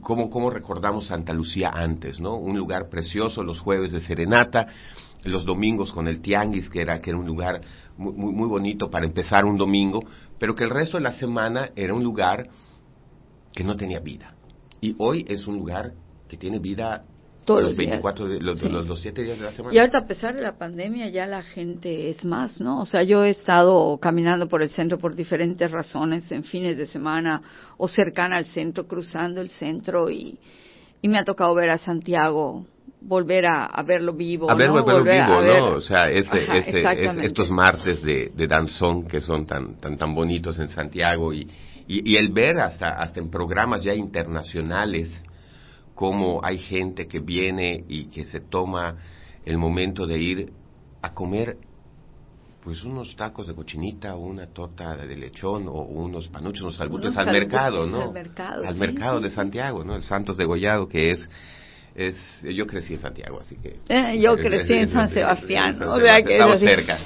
cómo, 0.02 0.30
cómo 0.30 0.52
recordamos 0.52 1.08
Santa 1.08 1.34
Lucía 1.34 1.72
antes, 1.74 2.20
¿no? 2.20 2.36
Un 2.36 2.58
lugar 2.58 2.90
precioso, 2.90 3.44
los 3.44 3.60
jueves 3.60 3.92
de 3.92 4.00
serenata, 4.00 4.68
los 5.24 5.46
domingos 5.46 5.92
con 5.92 6.08
el 6.08 6.22
tianguis, 6.22 6.70
que 6.70 6.82
era, 6.82 7.02
que 7.02 7.10
era 7.10 7.18
un 7.20 7.26
lugar 7.26 7.60
muy, 7.98 8.14
muy 8.14 8.48
bonito 8.48 8.90
para 8.92 9.06
empezar 9.06 9.46
un 9.46 9.58
domingo, 9.58 10.04
pero 10.40 10.54
que 10.54 10.64
el 10.64 10.70
resto 10.70 10.98
de 10.98 11.04
la 11.04 11.14
semana 11.14 11.70
era 11.76 11.94
un 11.96 12.04
lugar 12.04 12.48
que 13.54 13.64
no 13.64 13.76
tenía 13.76 14.00
vida. 14.00 14.36
Y 14.80 14.96
hoy 15.00 15.26
es 15.28 15.48
un 15.48 15.58
lugar 15.58 15.94
que 16.28 16.38
tiene 16.38 16.60
vida 16.60 17.04
Todos 17.46 17.62
los 17.62 17.70
los 17.72 17.78
días. 17.78 17.92
24, 17.92 18.28
de- 18.28 18.42
los, 18.42 18.60
Sí. 18.60 18.68
los, 18.68 18.86
los 18.86 19.00
7 19.00 19.24
días 19.24 19.38
de 19.40 19.46
la 19.46 19.52
semana. 19.54 19.74
Y 19.74 19.80
ahorita, 19.80 20.00
a 20.00 20.06
pesar 20.06 20.36
de 20.36 20.42
la 20.42 20.58
pandemia, 20.58 21.08
ya 21.10 21.26
la 21.26 21.42
gente 21.44 22.10
es 22.10 22.26
más, 22.26 22.60
¿no? 22.60 22.82
O 22.82 22.86
sea, 22.86 23.04
yo 23.04 23.24
he 23.24 23.30
estado 23.30 23.98
caminando 24.00 24.48
por 24.50 24.62
el 24.62 24.70
centro 24.70 24.98
por 24.98 25.16
diferentes 25.16 25.72
razones, 25.72 26.30
en 26.32 26.44
fines 26.44 26.78
de 26.78 26.88
semana 26.88 27.42
o 27.78 27.88
cercana 27.88 28.36
al 28.38 28.46
centro, 28.48 28.86
cruzando 28.86 29.40
el 29.40 29.48
centro 29.50 30.10
y, 30.10 30.38
y 31.02 31.08
me 31.08 31.18
ha 31.20 31.24
tocado 31.24 31.56
ver 31.56 31.70
a 31.70 31.78
Santiago, 31.78 32.66
volver 33.00 33.46
a, 33.46 33.64
a 33.66 33.82
verlo 33.84 34.12
vivo, 34.12 34.52
a 34.52 34.56
ver, 34.56 34.68
¿no? 34.68 34.74
verlo 34.84 34.98
Volver 34.98 35.22
a 35.22 35.28
vivo, 35.28 35.42
ver- 35.42 35.60
¿no? 35.62 35.68
O 35.78 35.82
sea, 35.82 36.04
este, 36.06 36.44
Ajá, 36.44 36.58
este- 36.58 37.26
estos 37.26 37.50
martes 37.50 38.02
de, 38.04 38.32
de 38.36 38.48
danzón 38.48 39.08
que 39.08 39.22
son 39.22 39.46
tan, 39.46 39.76
tan, 39.80 39.98
tan 39.98 40.14
bonitos 40.14 40.60
en 40.60 40.68
Santiago 40.68 41.32
y, 41.32 41.48
y, 41.88 42.12
y 42.12 42.18
el 42.18 42.34
ver 42.34 42.60
hasta, 42.60 42.90
hasta 42.90 43.22
en 43.22 43.30
programas 43.30 43.84
ya 43.84 43.94
internacionales 43.94 45.10
cómo 45.98 46.40
hay 46.44 46.60
gente 46.60 47.08
que 47.08 47.20
viene 47.20 47.84
y 47.90 48.06
que 48.12 48.24
se 48.26 48.40
toma 48.40 48.98
el 49.46 49.58
momento 49.58 50.06
de 50.06 50.20
ir 50.20 50.54
a 51.02 51.12
comer 51.16 51.58
pues 52.64 52.84
unos 52.84 53.16
tacos 53.16 53.48
de 53.48 53.56
cochinita 53.56 54.16
o 54.16 54.20
una 54.20 54.46
torta 54.46 54.96
de 54.96 55.16
lechón 55.16 55.68
o 55.68 55.72
unos 55.82 56.28
panuchos, 56.28 56.62
unos 56.62 56.76
salbutes 56.76 57.12
Unos 57.14 57.18
al 57.18 57.32
mercado, 57.34 57.88
¿no? 57.88 58.02
al 58.04 58.14
mercado, 58.14 58.64
Al 58.64 58.74
sí, 58.76 58.80
mercado 58.80 59.18
sí, 59.18 59.24
de. 59.24 59.30
Santiago, 59.32 59.84
¿no? 59.84 59.96
El 59.96 60.04
Santos 60.04 60.38
de 60.38 60.46
Gollado 60.46 60.88
que 60.88 61.12
es 61.14 61.22
es 61.96 62.16
yo 62.44 62.68
crecí 62.68 62.94
en 62.94 63.00
Santiago, 63.00 63.40
así 63.42 63.56
que 63.56 63.78
Eh, 63.90 64.20
yo 64.22 64.36
crecí 64.38 64.74
es- 64.74 64.82
en 64.84 64.90
San 64.90 65.10
Sebastián, 65.10 65.82
o 65.82 65.98
sea 66.00 66.22
que 66.22 66.36
es 66.38 66.40
estamos 66.42 66.60
cerca. 66.60 66.98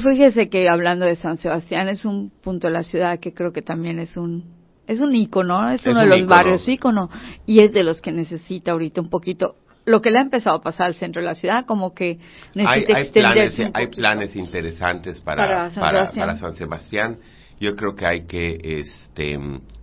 Fíjese 0.00 0.48
que 0.48 0.68
hablando 0.68 1.06
de 1.06 1.16
San 1.16 1.38
Sebastián 1.38 1.88
es 1.88 2.04
un 2.04 2.30
punto 2.44 2.68
de 2.68 2.72
la 2.74 2.84
ciudad 2.84 3.18
que 3.18 3.34
creo 3.34 3.52
que 3.52 3.62
también 3.62 3.98
es 3.98 4.16
un 4.16 4.57
es 4.88 5.00
un 5.00 5.14
ícono, 5.14 5.70
es, 5.70 5.82
Es 5.82 5.92
uno 5.92 6.00
de 6.00 6.06
los 6.06 6.16
ícono. 6.18 6.30
barrios 6.30 6.68
ícono 6.68 7.08
y 7.46 7.60
es 7.60 7.72
de 7.72 7.84
los 7.84 8.00
que 8.00 8.10
necesita 8.10 8.72
ahorita 8.72 9.00
un 9.00 9.08
poquito 9.10 9.54
lo 9.84 10.02
que 10.02 10.10
le 10.10 10.18
ha 10.18 10.22
empezado 10.22 10.56
a 10.56 10.60
pasar 10.60 10.86
al 10.88 10.94
centro 10.94 11.22
de 11.22 11.26
la 11.26 11.34
ciudad, 11.34 11.64
como 11.64 11.94
que 11.94 12.10
hay, 12.10 12.18
necesita 12.54 12.96
hay 12.96 13.02
extenderse 13.04 13.56
planes, 13.56 13.58
un 13.58 13.70
hay 13.74 13.86
planes 13.86 14.36
interesantes 14.36 15.20
para, 15.20 15.42
Para 15.42 15.70
San 15.70 15.82
para, 16.14 16.36
San 16.38 16.54
Sebastián. 16.56 17.16
Yo 17.60 17.74
creo 17.74 17.94
que 17.94 18.04
hay 18.06 18.26
que 18.26 18.58
este, 18.80 19.38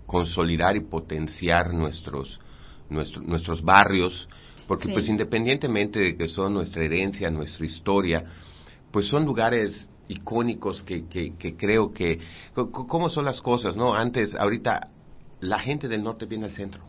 consolidar 0.06 0.76
y 0.76 0.82
potenciar 0.82 1.74
nuestros, 1.74 2.40
nuestro- 2.90 3.22
nuestros 3.22 3.64
barrios, 3.64 4.30
porque 4.68 4.88
Sí. 4.88 4.94
pues 4.94 5.10
independientemente 5.10 6.00
de 6.00 6.16
que 6.18 6.28
son 6.28 6.54
nuestra 6.54 6.84
herencia, 6.84 7.30
nuestra 7.32 7.66
historia, 7.66 8.24
pues 8.92 9.08
son 9.08 9.26
lugares 9.26 9.90
icónicos 10.08 10.84
que, 10.84 11.08
que, 11.08 11.36
que 11.36 11.56
creo 11.58 11.92
que... 11.92 12.20
¿Cómo 12.54 13.10
son 13.10 13.26
las 13.26 13.42
cosas, 13.42 13.76
no? 13.76 13.96
Antes, 13.96 14.36
ahorita, 14.36 14.90
la 15.40 15.60
gente 15.60 15.88
del 15.88 16.04
norte 16.04 16.26
viene 16.26 16.46
al 16.46 16.52
centro. 16.52 16.84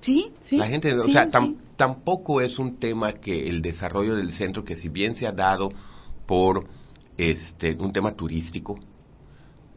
Sí, 0.00 0.32
sí. 0.42 0.56
La 0.58 0.66
gente, 0.66 0.92
o 0.92 1.08
sea, 1.08 1.28
tam- 1.28 1.56
sí. 1.56 1.58
tampoco 1.76 2.40
es 2.40 2.58
un 2.58 2.78
tema 2.78 3.14
que 3.14 3.46
el 3.48 3.62
desarrollo 3.62 4.16
del 4.16 4.32
centro, 4.32 4.64
que 4.64 4.76
si 4.76 4.88
bien 4.88 5.14
se 5.16 5.26
ha 5.26 5.32
dado 5.32 5.70
por 6.26 6.66
este 7.16 7.74
un 7.74 7.92
tema 7.92 8.14
turístico, 8.14 8.78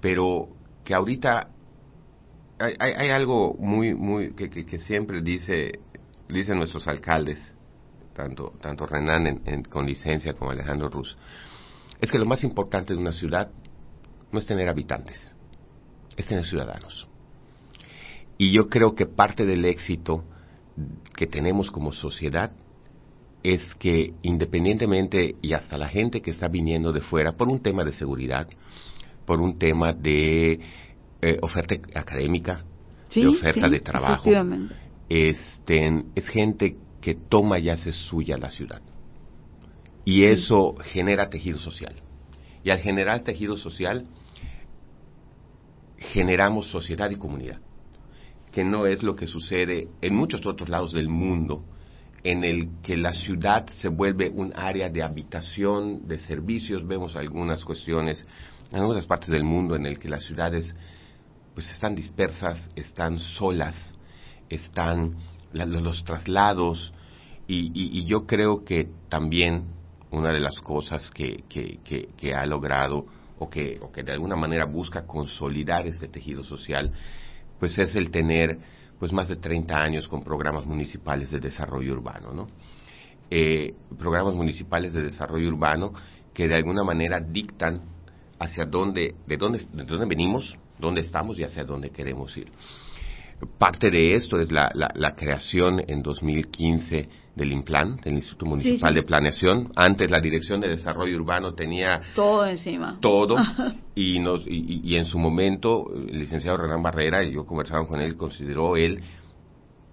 pero 0.02 0.50
que 0.84 0.94
ahorita 0.94 1.50
hay, 2.60 2.74
hay, 2.80 2.94
hay 2.94 3.10
algo 3.10 3.56
muy, 3.60 3.94
muy, 3.94 4.34
que, 4.34 4.50
que, 4.50 4.66
que 4.66 4.80
siempre 4.80 5.22
dice, 5.22 5.80
dicen 6.28 6.58
nuestros 6.58 6.88
alcaldes, 6.88 7.54
tanto, 8.14 8.54
tanto 8.60 8.86
Renan 8.86 9.28
en- 9.28 9.42
en- 9.46 9.64
con 9.64 9.86
licencia 9.86 10.34
como 10.34 10.52
Alejandro 10.52 10.90
Ruz, 10.90 11.16
es 12.02 12.10
que 12.12 12.18
lo 12.20 12.26
más 12.26 12.44
importante 12.44 12.94
de 12.94 13.00
una 13.00 13.12
ciudad 13.12 13.50
no 14.32 14.40
es 14.40 14.46
tener 14.46 14.68
habitantes, 14.68 15.36
es 16.16 16.26
tener 16.26 16.46
ciudadanos. 16.46 17.08
Y 18.38 18.52
yo 18.52 18.68
creo 18.68 18.96
que 18.96 19.06
parte 19.06 19.46
del 19.46 19.66
éxito 19.66 20.24
que 21.16 21.28
tenemos 21.28 21.72
como 21.72 21.92
sociedad 21.92 22.52
es 23.44 23.64
que 23.76 24.14
independientemente 24.22 25.36
y 25.42 25.54
hasta 25.54 25.78
la 25.78 25.88
gente 25.88 26.22
que 26.22 26.32
está 26.32 26.48
viniendo 26.48 26.92
de 26.92 27.02
fuera 27.02 27.32
por 27.32 27.48
un 27.48 27.62
tema 27.62 27.84
de 27.84 27.94
seguridad, 27.94 28.48
por 29.26 29.42
un 29.42 29.58
tema 29.58 29.94
de 29.94 30.60
eh, 31.22 31.38
oferta 31.42 31.76
académica, 31.96 32.64
Sí, 33.10 33.22
de 33.22 33.28
oferta 33.28 33.68
sí, 33.68 33.72
de 33.72 33.80
trabajo, 33.80 34.30
este, 35.10 36.04
es 36.16 36.28
gente 36.28 36.76
que 37.02 37.16
toma 37.16 37.58
y 37.60 37.70
hace 37.70 37.92
suya 37.92 38.38
la 38.38 38.52
ciudad. 38.52 38.82
Y 40.04 40.24
eso 40.24 40.76
genera 40.84 41.30
tejido 41.30 41.58
social. 41.58 41.96
Y 42.64 42.70
al 42.70 42.80
generar 42.80 43.22
tejido 43.22 43.56
social, 43.56 44.06
generamos 45.98 46.70
sociedad 46.70 47.10
y 47.10 47.16
comunidad, 47.16 47.62
que 48.58 48.64
no 48.64 48.88
es 48.88 49.04
lo 49.04 49.16
que 49.16 49.28
sucede 49.28 49.88
en 50.02 50.16
muchos 50.16 50.44
otros 50.48 50.68
lados 50.68 50.92
del 50.92 51.10
mundo, 51.10 51.64
en 52.24 52.44
el 52.44 52.82
que 52.82 52.98
la 52.98 53.14
ciudad 53.14 53.68
se 53.68 53.88
vuelve 53.88 54.32
un 54.32 54.52
área 54.56 54.90
de 54.90 55.04
habitación, 55.04 56.08
de 56.08 56.18
servicios. 56.18 56.88
Vemos 56.88 57.16
algunas 57.16 57.64
cuestiones 57.64 58.26
en 58.72 58.80
algunas 58.80 59.06
partes 59.06 59.30
del 59.30 59.44
mundo 59.44 59.76
en 59.76 59.86
el 59.86 60.00
que 60.00 60.10
las 60.10 60.26
ciudades 60.26 60.74
pues 61.54 61.70
están 61.70 61.94
dispersas, 61.94 62.68
están 62.76 63.20
solas, 63.20 63.94
están 64.50 65.14
los 65.54 66.04
traslados 66.04 66.92
y, 67.48 67.72
y- 67.76 68.06
yo 68.08 68.26
creo 68.26 68.66
que 68.66 68.90
también 69.08 69.66
una 70.10 70.34
de 70.34 70.40
las 70.40 70.58
cosas 70.62 71.12
que 71.12 72.34
ha 72.36 72.46
logrado 72.48 73.06
o 73.38 73.50
que, 73.50 73.78
o 73.82 73.92
que 73.92 74.04
de 74.04 74.14
alguna 74.14 74.36
manera 74.36 74.66
busca 74.66 75.06
consolidar 75.06 75.86
este 75.86 76.08
tejido 76.08 76.44
social, 76.44 76.92
pues 77.60 77.78
es 77.80 77.96
el 77.96 78.12
tener 78.12 78.58
pues 79.00 79.14
más 79.14 79.28
de 79.28 79.36
30 79.36 79.76
años 79.76 80.08
con 80.08 80.24
programas 80.24 80.66
municipales 80.66 81.30
de 81.32 81.40
desarrollo 81.40 81.94
urbano, 81.94 82.32
¿no? 82.32 82.48
Eh, 83.30 83.74
programas 83.98 84.34
municipales 84.34 84.94
de 84.94 85.04
desarrollo 85.04 85.50
urbano 85.50 85.94
que 86.34 86.48
de 86.48 86.56
alguna 86.56 86.84
manera 86.84 87.20
dictan 87.20 87.82
hacia 88.40 88.66
dónde, 88.66 89.16
de 89.26 89.38
dónde, 89.38 89.60
de 89.74 89.84
dónde 89.84 90.06
venimos, 90.06 90.58
dónde 90.80 91.02
estamos 91.02 91.38
y 91.40 91.44
hacia 91.44 91.64
dónde 91.64 91.90
queremos 91.90 92.36
ir. 92.38 92.52
Parte 93.58 93.92
de 93.92 94.16
esto 94.16 94.40
es 94.40 94.52
la, 94.52 94.72
la, 94.74 95.16
creación 95.16 95.84
en 95.88 96.02
2015 96.02 97.08
del 97.36 97.52
INPLAN, 97.52 97.98
del 97.98 98.16
Instituto 98.16 98.48
Municipal 98.48 98.96
de 98.96 99.04
Planeación. 99.04 99.72
Antes 99.76 100.10
la 100.10 100.20
Dirección 100.20 100.60
de 100.60 100.70
Desarrollo 100.70 101.16
Urbano 101.18 101.54
tenía 101.54 102.02
todo 102.16 102.48
encima. 102.48 102.98
Todo. 103.00 103.38
y, 103.96 104.18
nos, 104.20 104.44
y, 104.48 104.96
en 104.96 105.06
su 105.06 105.20
momento, 105.20 105.86
el 105.94 106.18
licenciado 106.20 106.58
Renan 106.58 106.82
Barrera, 106.82 107.24
y 107.24 107.34
yo 107.34 107.46
conversaba 107.46 107.88
con 107.88 108.02
él, 108.02 108.18
consideró 108.18 108.76
él 108.76 109.02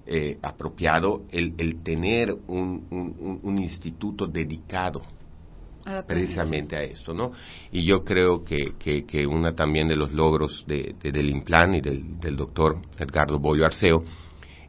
eh, 0.06 0.38
apropiado 0.42 1.24
el, 1.30 1.54
el 1.58 1.82
tener 1.82 2.32
un, 2.48 2.86
un, 2.90 3.40
un 3.42 3.58
instituto 3.58 4.26
dedicado 4.26 5.02
precisamente 6.06 6.76
a 6.76 6.82
esto, 6.82 7.12
¿no? 7.12 7.32
Y 7.70 7.84
yo 7.84 8.04
creo 8.04 8.44
que, 8.44 8.74
que, 8.78 9.04
que 9.04 9.26
una 9.26 9.54
también 9.54 9.88
de 9.88 9.96
los 9.96 10.12
logros 10.12 10.64
de, 10.66 10.94
del 11.02 11.30
Implan 11.30 11.74
y 11.74 11.80
del, 11.80 12.18
del 12.18 12.36
doctor 12.36 12.78
Edgardo 12.98 13.38
Bollo 13.38 13.66
Arceo 13.66 14.04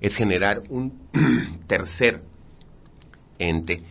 es 0.01 0.15
generar 0.15 0.63
un 0.69 1.07
tercer 1.67 2.21
ente 3.39 3.81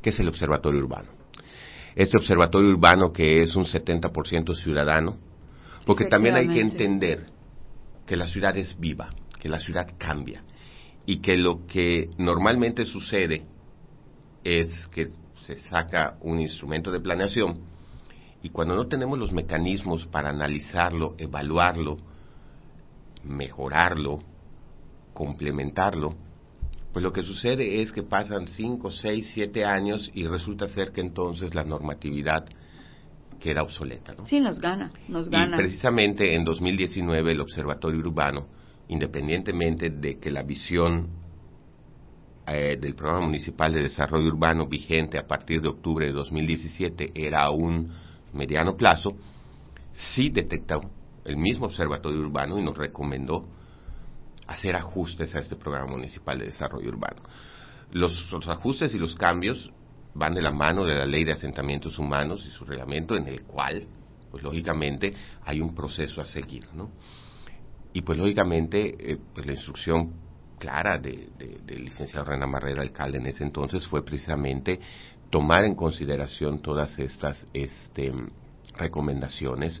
que 0.00 0.10
es 0.10 0.20
el 0.20 0.28
Observatorio 0.28 0.80
Urbano. 0.80 1.10
Este 1.94 2.16
Observatorio 2.16 2.70
Urbano 2.70 3.12
que 3.12 3.42
es 3.42 3.54
un 3.56 3.64
70% 3.64 4.54
ciudadano, 4.54 5.18
porque 5.84 6.06
también 6.06 6.36
hay 6.36 6.48
que 6.48 6.60
entender 6.60 7.26
que 8.06 8.16
la 8.16 8.26
ciudad 8.26 8.56
es 8.56 8.78
viva, 8.78 9.10
que 9.38 9.48
la 9.48 9.60
ciudad 9.60 9.86
cambia 9.98 10.42
y 11.04 11.18
que 11.18 11.36
lo 11.36 11.66
que 11.66 12.10
normalmente 12.18 12.84
sucede 12.86 13.44
es 14.44 14.68
que 14.92 15.08
se 15.40 15.56
saca 15.56 16.16
un 16.20 16.40
instrumento 16.40 16.90
de 16.90 17.00
planeación 17.00 17.58
y 18.42 18.50
cuando 18.50 18.74
no 18.74 18.86
tenemos 18.86 19.18
los 19.18 19.32
mecanismos 19.32 20.06
para 20.06 20.30
analizarlo, 20.30 21.14
evaluarlo, 21.18 21.98
mejorarlo, 23.24 24.20
complementarlo, 25.12 26.14
pues 26.92 27.02
lo 27.02 27.12
que 27.12 27.22
sucede 27.22 27.82
es 27.82 27.92
que 27.92 28.02
pasan 28.02 28.48
5, 28.48 28.90
6, 28.90 29.30
7 29.34 29.64
años 29.64 30.10
y 30.14 30.26
resulta 30.26 30.66
ser 30.66 30.92
que 30.92 31.00
entonces 31.00 31.54
la 31.54 31.64
normatividad 31.64 32.46
queda 33.38 33.62
obsoleta. 33.62 34.14
¿no? 34.14 34.26
Sí, 34.26 34.40
nos 34.40 34.58
gana, 34.58 34.90
nos 35.08 35.28
gana. 35.28 35.56
Y 35.56 35.58
precisamente 35.58 36.34
en 36.34 36.44
2019 36.44 37.32
el 37.32 37.40
Observatorio 37.40 38.00
Urbano, 38.00 38.46
independientemente 38.88 39.90
de 39.90 40.18
que 40.18 40.30
la 40.30 40.42
visión 40.42 41.08
eh, 42.52 42.76
del 42.76 42.94
Programa 42.94 43.26
Municipal 43.26 43.72
de 43.72 43.82
Desarrollo 43.82 44.26
Urbano 44.26 44.66
vigente 44.66 45.18
a 45.18 45.26
partir 45.26 45.62
de 45.62 45.68
octubre 45.68 46.06
de 46.06 46.12
2017 46.12 47.12
era 47.14 47.44
a 47.44 47.50
un 47.50 47.92
mediano 48.32 48.76
plazo, 48.76 49.16
sí 50.14 50.30
detectó 50.30 50.80
el 51.24 51.36
mismo 51.36 51.66
Observatorio 51.66 52.20
Urbano 52.20 52.58
y 52.58 52.64
nos 52.64 52.76
recomendó 52.76 53.46
hacer 54.48 54.74
ajustes 54.74 55.32
a 55.36 55.38
este 55.38 55.54
Programa 55.54 55.92
Municipal 55.92 56.40
de 56.40 56.46
Desarrollo 56.46 56.88
Urbano. 56.88 57.22
Los, 57.92 58.32
ajustes 58.48 58.94
y 58.94 58.98
los 58.98 59.14
cambios 59.14 59.72
van 60.14 60.34
de 60.34 60.42
la 60.42 60.50
mano 60.50 60.84
de 60.84 60.96
la 60.96 61.06
Ley 61.06 61.24
de 61.24 61.32
Asentamientos 61.32 61.98
Humanos 62.00 62.44
y 62.48 62.50
su 62.50 62.64
reglamento 62.64 63.16
en 63.16 63.28
el 63.28 63.42
cual, 63.42 63.86
pues 64.30 64.42
lógicamente, 64.42 65.14
hay 65.44 65.60
un 65.60 65.72
proceso 65.72 66.20
a 66.20 66.26
seguir, 66.26 66.66
¿no? 66.74 66.90
Y 67.92 68.02
pues 68.02 68.18
lógicamente, 68.18 69.12
eh, 69.12 69.18
pues 69.32 69.46
la 69.46 69.52
instrucción 69.52 70.29
clara 70.60 70.98
del 70.98 71.30
de, 71.36 71.78
licenciado 71.78 72.26
Renan 72.26 72.50
Marrera, 72.50 72.82
alcalde 72.82 73.18
en 73.18 73.26
ese 73.26 73.42
entonces, 73.42 73.84
fue 73.88 74.04
precisamente 74.04 74.78
tomar 75.30 75.64
en 75.64 75.74
consideración 75.74 76.60
todas 76.60 76.96
estas 76.98 77.46
este, 77.52 78.12
recomendaciones 78.76 79.80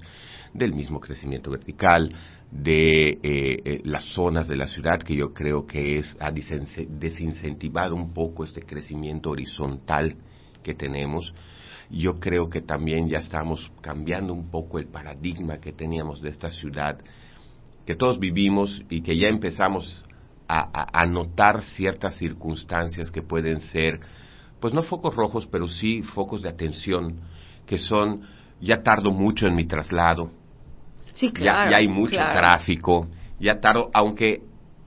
del 0.52 0.72
mismo 0.72 0.98
crecimiento 0.98 1.50
vertical, 1.50 2.12
de 2.50 3.10
eh, 3.10 3.18
eh, 3.22 3.80
las 3.84 4.04
zonas 4.06 4.48
de 4.48 4.56
la 4.56 4.66
ciudad, 4.66 4.98
que 4.98 5.14
yo 5.14 5.32
creo 5.32 5.66
que 5.66 5.98
es, 5.98 6.16
ha 6.18 6.32
desincentivado 6.32 7.94
un 7.94 8.12
poco 8.12 8.42
este 8.42 8.62
crecimiento 8.62 9.30
horizontal 9.30 10.16
que 10.62 10.74
tenemos. 10.74 11.32
Yo 11.90 12.18
creo 12.18 12.48
que 12.48 12.62
también 12.62 13.08
ya 13.08 13.18
estamos 13.18 13.70
cambiando 13.80 14.32
un 14.32 14.50
poco 14.50 14.78
el 14.78 14.86
paradigma 14.86 15.58
que 15.58 15.72
teníamos 15.72 16.20
de 16.22 16.30
esta 16.30 16.50
ciudad, 16.50 16.98
que 17.86 17.94
todos 17.94 18.18
vivimos 18.18 18.82
y 18.88 19.02
que 19.02 19.16
ya 19.16 19.28
empezamos 19.28 20.04
a, 20.52 21.06
notar 21.06 21.62
ciertas 21.62 22.16
circunstancias 22.16 23.10
que 23.10 23.22
pueden 23.22 23.60
ser, 23.60 24.00
pues 24.58 24.74
no 24.74 24.82
focos 24.82 25.14
rojos, 25.14 25.46
pero 25.46 25.68
sí 25.68 26.02
focos 26.02 26.42
de 26.42 26.48
atención, 26.48 27.20
que 27.66 27.78
son, 27.78 28.22
ya 28.60 28.82
tardo 28.82 29.12
mucho 29.12 29.46
en 29.46 29.54
mi 29.54 29.64
traslado, 29.66 30.32
sí, 31.12 31.30
claro, 31.30 31.70
ya, 31.70 31.76
hay 31.76 31.88
mucho 31.88 32.16
tráfico, 32.16 33.06
ya 33.38 33.60
tardo, 33.60 33.90
aunque 33.94 34.42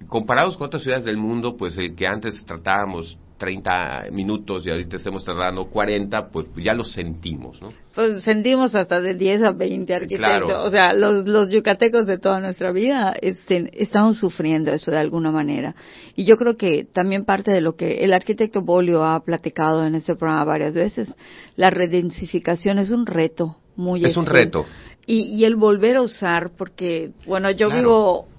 comparados 0.07 0.57
con 0.57 0.67
otras 0.67 0.83
ciudades 0.83 1.05
del 1.05 1.17
mundo, 1.17 1.55
pues 1.55 1.77
el 1.77 1.95
que 1.95 2.07
antes 2.07 2.43
tratábamos 2.45 3.17
30 3.43 4.05
minutos 4.11 4.65
y 4.65 4.69
ahorita 4.69 4.95
estemos 4.95 5.25
tardando 5.25 5.65
40, 5.65 6.29
pues 6.29 6.47
ya 6.55 6.73
lo 6.73 6.85
sentimos, 6.85 7.61
¿no? 7.61 7.73
Pues 7.93 8.23
sentimos 8.23 8.73
hasta 8.73 9.01
de 9.01 9.15
10 9.15 9.43
a 9.43 9.51
20 9.51 9.93
arquitectos. 9.93 10.65
O 10.65 10.71
sea, 10.71 10.93
los, 10.93 11.27
los 11.27 11.49
yucatecos 11.49 12.07
de 12.07 12.19
toda 12.19 12.39
nuestra 12.39 12.71
vida 12.71 13.13
este, 13.21 13.69
estamos 13.73 14.17
sufriendo 14.17 14.71
eso 14.71 14.91
de 14.91 14.97
alguna 14.97 15.29
manera. 15.29 15.75
Y 16.15 16.23
yo 16.23 16.37
creo 16.37 16.55
que 16.55 16.85
también 16.85 17.25
parte 17.25 17.51
de 17.51 17.59
lo 17.59 17.75
que 17.75 18.05
el 18.05 18.13
arquitecto 18.13 18.61
Bolio 18.61 19.03
ha 19.03 19.21
platicado 19.25 19.85
en 19.85 19.95
este 19.95 20.15
programa 20.15 20.45
varias 20.45 20.73
veces, 20.73 21.13
la 21.57 21.69
redensificación 21.69 22.79
es 22.79 22.91
un 22.91 23.05
reto 23.05 23.57
muy 23.75 24.05
Es 24.05 24.15
un 24.15 24.25
reto. 24.25 24.65
Y, 25.05 25.23
y 25.23 25.43
el 25.43 25.57
volver 25.57 25.97
a 25.97 26.01
usar, 26.01 26.51
porque, 26.57 27.11
bueno, 27.25 27.51
yo 27.51 27.69
vivo 27.69 28.29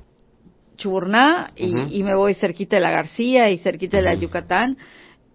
Chuburná 0.77 1.53
y, 1.57 2.03
me 2.03 2.15
voy 2.15 2.35
cerquita 2.35 2.77
de 2.77 2.83
la 2.83 2.91
García 2.91 3.51
y 3.51 3.59
cerquita 3.59 3.99
de 3.99 4.03
la 4.03 4.15
Yucatán 4.15 4.77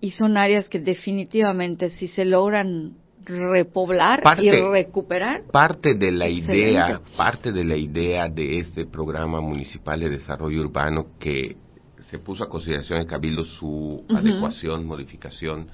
y 0.01 0.11
son 0.11 0.37
áreas 0.37 0.69
que 0.69 0.79
definitivamente 0.79 1.89
si 1.89 2.07
se 2.07 2.25
logran 2.25 2.93
repoblar 3.25 4.23
y 4.41 4.49
recuperar 4.49 5.43
parte 5.51 5.93
de 5.93 6.11
la 6.11 6.27
idea 6.27 7.01
parte 7.15 7.51
de 7.51 7.63
la 7.63 7.75
idea 7.75 8.27
de 8.27 8.59
este 8.59 8.85
programa 8.85 9.39
municipal 9.39 9.99
de 9.99 10.09
desarrollo 10.09 10.61
urbano 10.61 11.07
que 11.19 11.57
se 11.99 12.17
puso 12.17 12.43
a 12.43 12.49
consideración 12.49 12.99
en 12.99 13.05
cabildo 13.05 13.43
su 13.43 14.03
adecuación 14.09 14.85
modificación 14.85 15.67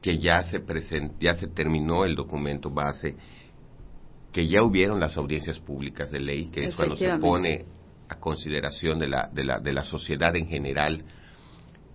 que 0.00 0.18
ya 0.18 0.42
se 0.44 0.60
ya 1.20 1.34
se 1.36 1.46
terminó 1.48 2.04
el 2.04 2.16
documento 2.16 2.70
base 2.70 3.14
que 4.32 4.48
ya 4.48 4.62
hubieron 4.62 4.98
las 4.98 5.16
audiencias 5.16 5.60
públicas 5.60 6.10
de 6.10 6.20
ley 6.20 6.46
que 6.46 6.64
es 6.64 6.74
cuando 6.74 6.96
se 6.96 7.16
pone 7.18 7.75
a 8.08 8.16
consideración 8.16 8.98
de 8.98 9.08
la, 9.08 9.28
de 9.32 9.44
la, 9.44 9.58
de 9.58 9.72
la 9.72 9.84
sociedad 9.84 10.34
en 10.36 10.48
general 10.48 11.04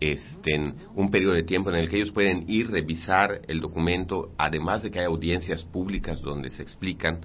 este, 0.02 0.74
un 0.96 1.12
periodo 1.12 1.34
de 1.34 1.44
tiempo 1.44 1.70
en 1.70 1.76
el 1.76 1.90
que 1.90 1.98
ellos 1.98 2.12
pueden 2.12 2.46
ir, 2.48 2.72
revisar 2.72 3.42
el 3.48 3.62
documento, 3.62 4.32
además 4.38 4.82
de 4.82 4.90
que 4.90 5.00
hay 5.00 5.06
audiencias 5.06 5.64
públicas 5.64 6.20
donde 6.22 6.50
se 6.50 6.64
explican. 6.64 7.22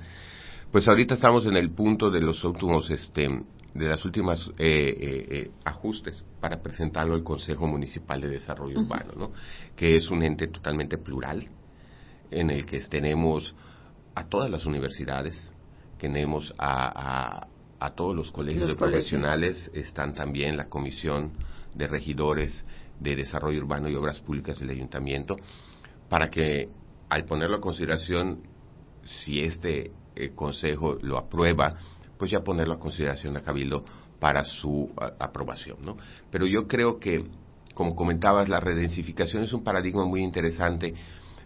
Pues 0.71 0.87
ahorita 0.87 1.15
estamos 1.15 1.47
en 1.47 1.57
el 1.57 1.71
punto 1.71 2.11
de 2.11 2.21
los 2.21 2.45
últimos, 2.45 2.91
este, 2.91 3.29
de 3.73 3.89
las 3.89 4.05
últimas 4.05 4.47
eh, 4.59 4.67
eh, 4.69 5.27
eh, 5.31 5.51
ajustes 5.65 6.23
para 6.39 6.63
presentarlo 6.63 7.15
al 7.15 7.25
Consejo 7.25 7.67
Municipal 7.67 8.21
de 8.21 8.29
Desarrollo 8.29 8.79
Urbano, 8.79 9.13
¿no? 9.17 9.33
que 9.75 9.97
es 9.97 10.11
un 10.11 10.23
ente 10.23 10.49
totalmente 10.49 10.99
plural, 10.99 11.47
en 12.31 12.51
el 12.51 12.67
que 12.67 12.81
tenemos 12.81 13.55
a 14.15 14.29
todas 14.29 14.51
las 14.51 14.67
universidades, 14.67 15.35
tenemos 15.99 16.53
a, 16.59 17.47
a 17.87 17.95
todos 17.95 18.17
los 18.17 18.33
colegios 18.33 18.69
de 18.69 18.75
profesionales, 18.75 19.71
están 19.73 20.15
también 20.15 20.57
la 20.57 20.69
Comisión 20.69 21.33
de 21.75 21.87
Regidores 21.87 22.65
de 22.99 23.15
Desarrollo 23.15 23.61
Urbano 23.61 23.89
y 23.89 23.95
Obras 23.95 24.19
Públicas 24.21 24.59
del 24.59 24.71
Ayuntamiento, 24.71 25.37
para 26.09 26.29
que 26.29 26.69
al 27.09 27.25
ponerlo 27.25 27.57
a 27.57 27.61
consideración, 27.61 28.41
si 29.05 29.41
este 29.41 29.93
eh, 30.17 30.33
Consejo 30.35 30.99
lo 31.01 31.17
aprueba, 31.17 31.77
pues 32.19 32.31
ya 32.31 32.41
ponerlo 32.41 32.75
a 32.75 32.79
consideración 32.81 33.37
a 33.37 33.43
Cabildo 33.43 33.85
para 34.19 34.45
su 34.45 34.91
aprobación. 35.21 35.79
¿no? 35.83 35.97
Pero 36.31 36.47
yo 36.47 36.67
creo 36.67 36.99
que, 36.99 37.25
como 37.75 37.95
comentabas, 37.95 38.49
la 38.49 38.59
redensificación 38.59 39.45
es 39.45 39.53
un 39.53 39.63
paradigma 39.63 40.05
muy 40.05 40.23
interesante 40.23 40.95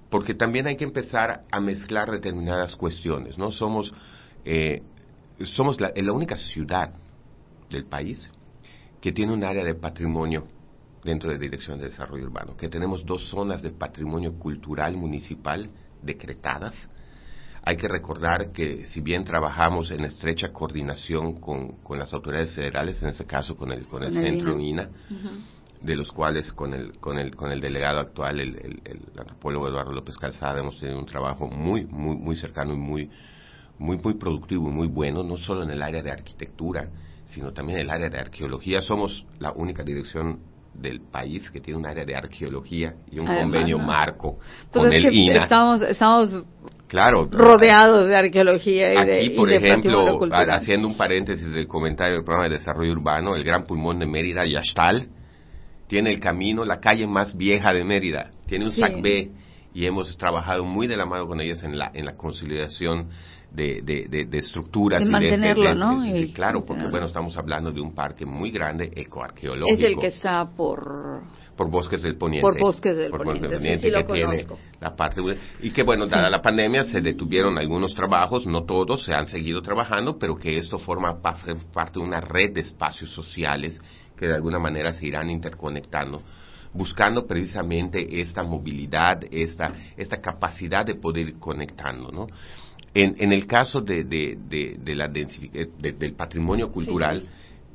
porque 0.08 0.34
también 0.34 0.66
hay 0.66 0.76
que 0.76 0.84
empezar 0.84 1.44
a 1.50 1.60
mezclar 1.60 2.10
determinadas 2.10 2.76
cuestiones. 2.76 3.36
¿no? 3.36 3.50
Somos 3.50 3.92
eh, 4.44 4.82
somos 5.44 5.80
la, 5.80 5.92
la 5.94 6.12
única 6.12 6.36
ciudad 6.36 6.92
del 7.68 7.84
país 7.86 8.32
que 9.00 9.12
tiene 9.12 9.32
un 9.32 9.44
área 9.44 9.64
de 9.64 9.74
patrimonio 9.74 10.46
dentro 11.02 11.30
de 11.30 11.38
Dirección 11.38 11.78
de 11.78 11.86
Desarrollo 11.86 12.24
Urbano, 12.24 12.56
que 12.56 12.68
tenemos 12.68 13.04
dos 13.06 13.28
zonas 13.28 13.62
de 13.62 13.70
patrimonio 13.70 14.38
cultural 14.38 14.96
municipal 14.96 15.70
decretadas, 16.02 16.74
Hay 17.62 17.76
que 17.76 17.88
recordar 17.88 18.52
que 18.52 18.86
si 18.86 19.00
bien 19.00 19.24
trabajamos 19.24 19.90
en 19.90 20.04
estrecha 20.04 20.50
coordinación 20.50 21.40
con, 21.40 21.76
con 21.82 21.98
las 21.98 22.12
autoridades 22.14 22.54
federales, 22.54 23.02
en 23.02 23.10
este 23.10 23.26
caso 23.26 23.54
con 23.54 23.70
el, 23.70 23.86
con 23.86 24.02
el, 24.02 24.12
centro 24.12 24.58
INA, 24.58 24.88
de 25.82 25.96
los 25.96 26.10
cuales 26.10 26.52
con 26.52 26.72
el, 26.72 26.98
con 26.98 27.18
el, 27.18 27.34
con 27.36 27.52
el 27.52 27.60
delegado 27.60 28.00
actual, 28.00 28.40
el, 28.40 28.80
el, 28.84 29.02
antropólogo 29.18 29.68
Eduardo 29.68 29.92
López 29.92 30.16
Calzada, 30.16 30.60
hemos 30.60 30.78
tenido 30.80 30.98
un 30.98 31.06
trabajo 31.06 31.48
muy, 31.48 31.84
muy, 31.84 32.16
muy 32.16 32.36
cercano 32.36 32.72
y 32.72 32.78
muy, 32.78 33.10
muy, 33.80 33.96
muy 33.96 34.14
productivo 34.14 34.68
y 34.68 34.72
muy 34.72 34.86
bueno, 34.86 35.24
no 35.24 35.36
solo 35.36 35.62
en 35.62 35.70
el 35.70 35.82
área 35.82 36.02
de 36.02 36.12
arquitectura, 36.12 36.88
sino 37.30 37.52
también 37.52 37.78
en 37.78 37.86
el 37.86 37.90
área 37.90 38.10
de 38.10 38.18
arqueología. 38.18 38.82
Somos 38.82 39.24
la 39.38 39.52
única 39.52 39.82
dirección 39.82 40.38
del 40.74 41.00
país 41.00 41.50
que 41.50 41.60
tiene 41.60 41.78
un 41.78 41.86
área 41.86 42.04
de 42.04 42.14
arqueología 42.14 42.94
y 43.10 43.18
un 43.18 43.26
convenio 43.26 43.78
marco 43.78 44.38
pues 44.70 44.84
con 44.84 44.92
el 44.92 45.12
INA. 45.12 45.44
Estamos, 45.44 45.82
estamos 45.82 46.44
claro, 46.86 47.28
rodeados 47.30 48.06
de 48.06 48.16
arqueología 48.16 48.92
y 48.92 49.06
de 49.06 49.18
Aquí, 49.18 49.30
por 49.30 49.50
ejemplo, 49.50 50.20
haciendo 50.30 50.86
un 50.86 50.96
paréntesis 50.96 51.50
del 51.50 51.66
comentario 51.66 52.16
del 52.16 52.24
programa 52.24 52.48
de 52.48 52.58
desarrollo 52.58 52.92
urbano, 52.92 53.34
el 53.34 53.44
gran 53.44 53.64
pulmón 53.64 53.98
de 53.98 54.06
Mérida, 54.06 54.44
Yashtal, 54.44 55.08
tiene 55.88 56.12
el 56.12 56.20
camino, 56.20 56.64
la 56.64 56.80
calle 56.80 57.06
más 57.06 57.36
vieja 57.36 57.72
de 57.72 57.82
Mérida, 57.82 58.30
tiene 58.46 58.66
un 58.66 58.72
SACB 58.72 59.30
y 59.72 59.86
hemos 59.86 60.16
trabajado 60.16 60.64
muy 60.64 60.86
de 60.86 60.96
la 60.96 61.06
mano 61.06 61.26
con 61.26 61.40
ellos 61.40 61.62
en 61.62 61.78
la, 61.78 61.90
en 61.94 62.04
la 62.04 62.14
consolidación 62.14 63.08
de, 63.52 63.82
de, 63.82 64.26
de, 64.26 64.38
estructuras. 64.38 65.00
De 65.00 65.10
mantenerlo, 65.10 65.74
¿no? 65.74 66.02
claro, 66.34 66.60
porque 66.66 66.86
bueno, 66.86 67.06
estamos 67.06 67.36
hablando 67.36 67.72
de 67.72 67.80
un 67.80 67.94
parque 67.94 68.24
muy 68.24 68.50
grande, 68.50 68.90
ecoarqueológico. 68.94 69.78
Es 69.78 69.84
el 69.84 69.98
que 69.98 70.06
está 70.08 70.48
por... 70.56 71.22
Por 71.56 71.70
Bosques 71.70 72.00
del 72.00 72.16
Poniente. 72.16 72.48
Por 72.48 72.58
Bosques 72.58 72.96
del 72.96 73.10
Poniente, 73.10 73.76
sí, 73.76 73.90
que 73.92 74.04
tiene 74.04 74.46
la 74.80 74.96
parte... 74.96 75.20
Y 75.60 75.70
que 75.72 75.82
bueno, 75.82 76.06
dada 76.06 76.30
la 76.30 76.40
pandemia 76.40 76.84
se 76.84 77.02
detuvieron 77.02 77.58
algunos 77.58 77.94
trabajos, 77.94 78.46
no 78.46 78.64
todos, 78.64 79.04
se 79.04 79.12
han 79.12 79.26
seguido 79.26 79.60
trabajando, 79.60 80.18
pero 80.18 80.36
que 80.36 80.56
esto 80.56 80.78
forma 80.78 81.20
parte 81.20 81.52
de 81.94 82.00
una 82.00 82.20
red 82.20 82.54
de 82.54 82.62
espacios 82.62 83.10
sociales 83.10 83.78
que 84.16 84.26
de 84.26 84.34
alguna 84.34 84.58
manera 84.58 84.94
se 84.94 85.06
irán 85.06 85.28
interconectando 85.28 86.22
buscando 86.72 87.26
precisamente 87.26 88.20
esta 88.20 88.42
movilidad, 88.42 89.24
esta, 89.30 89.72
esta 89.96 90.20
capacidad 90.20 90.84
de 90.84 90.94
poder 90.94 91.28
ir 91.28 91.38
conectando, 91.38 92.10
¿no? 92.10 92.28
En, 92.92 93.16
en 93.18 93.32
el 93.32 93.46
caso 93.46 93.80
de, 93.80 94.04
de, 94.04 94.36
de, 94.78 94.94
la 94.94 95.10
eh, 95.14 95.68
del 95.78 96.14
patrimonio 96.14 96.72
cultural 96.72 97.28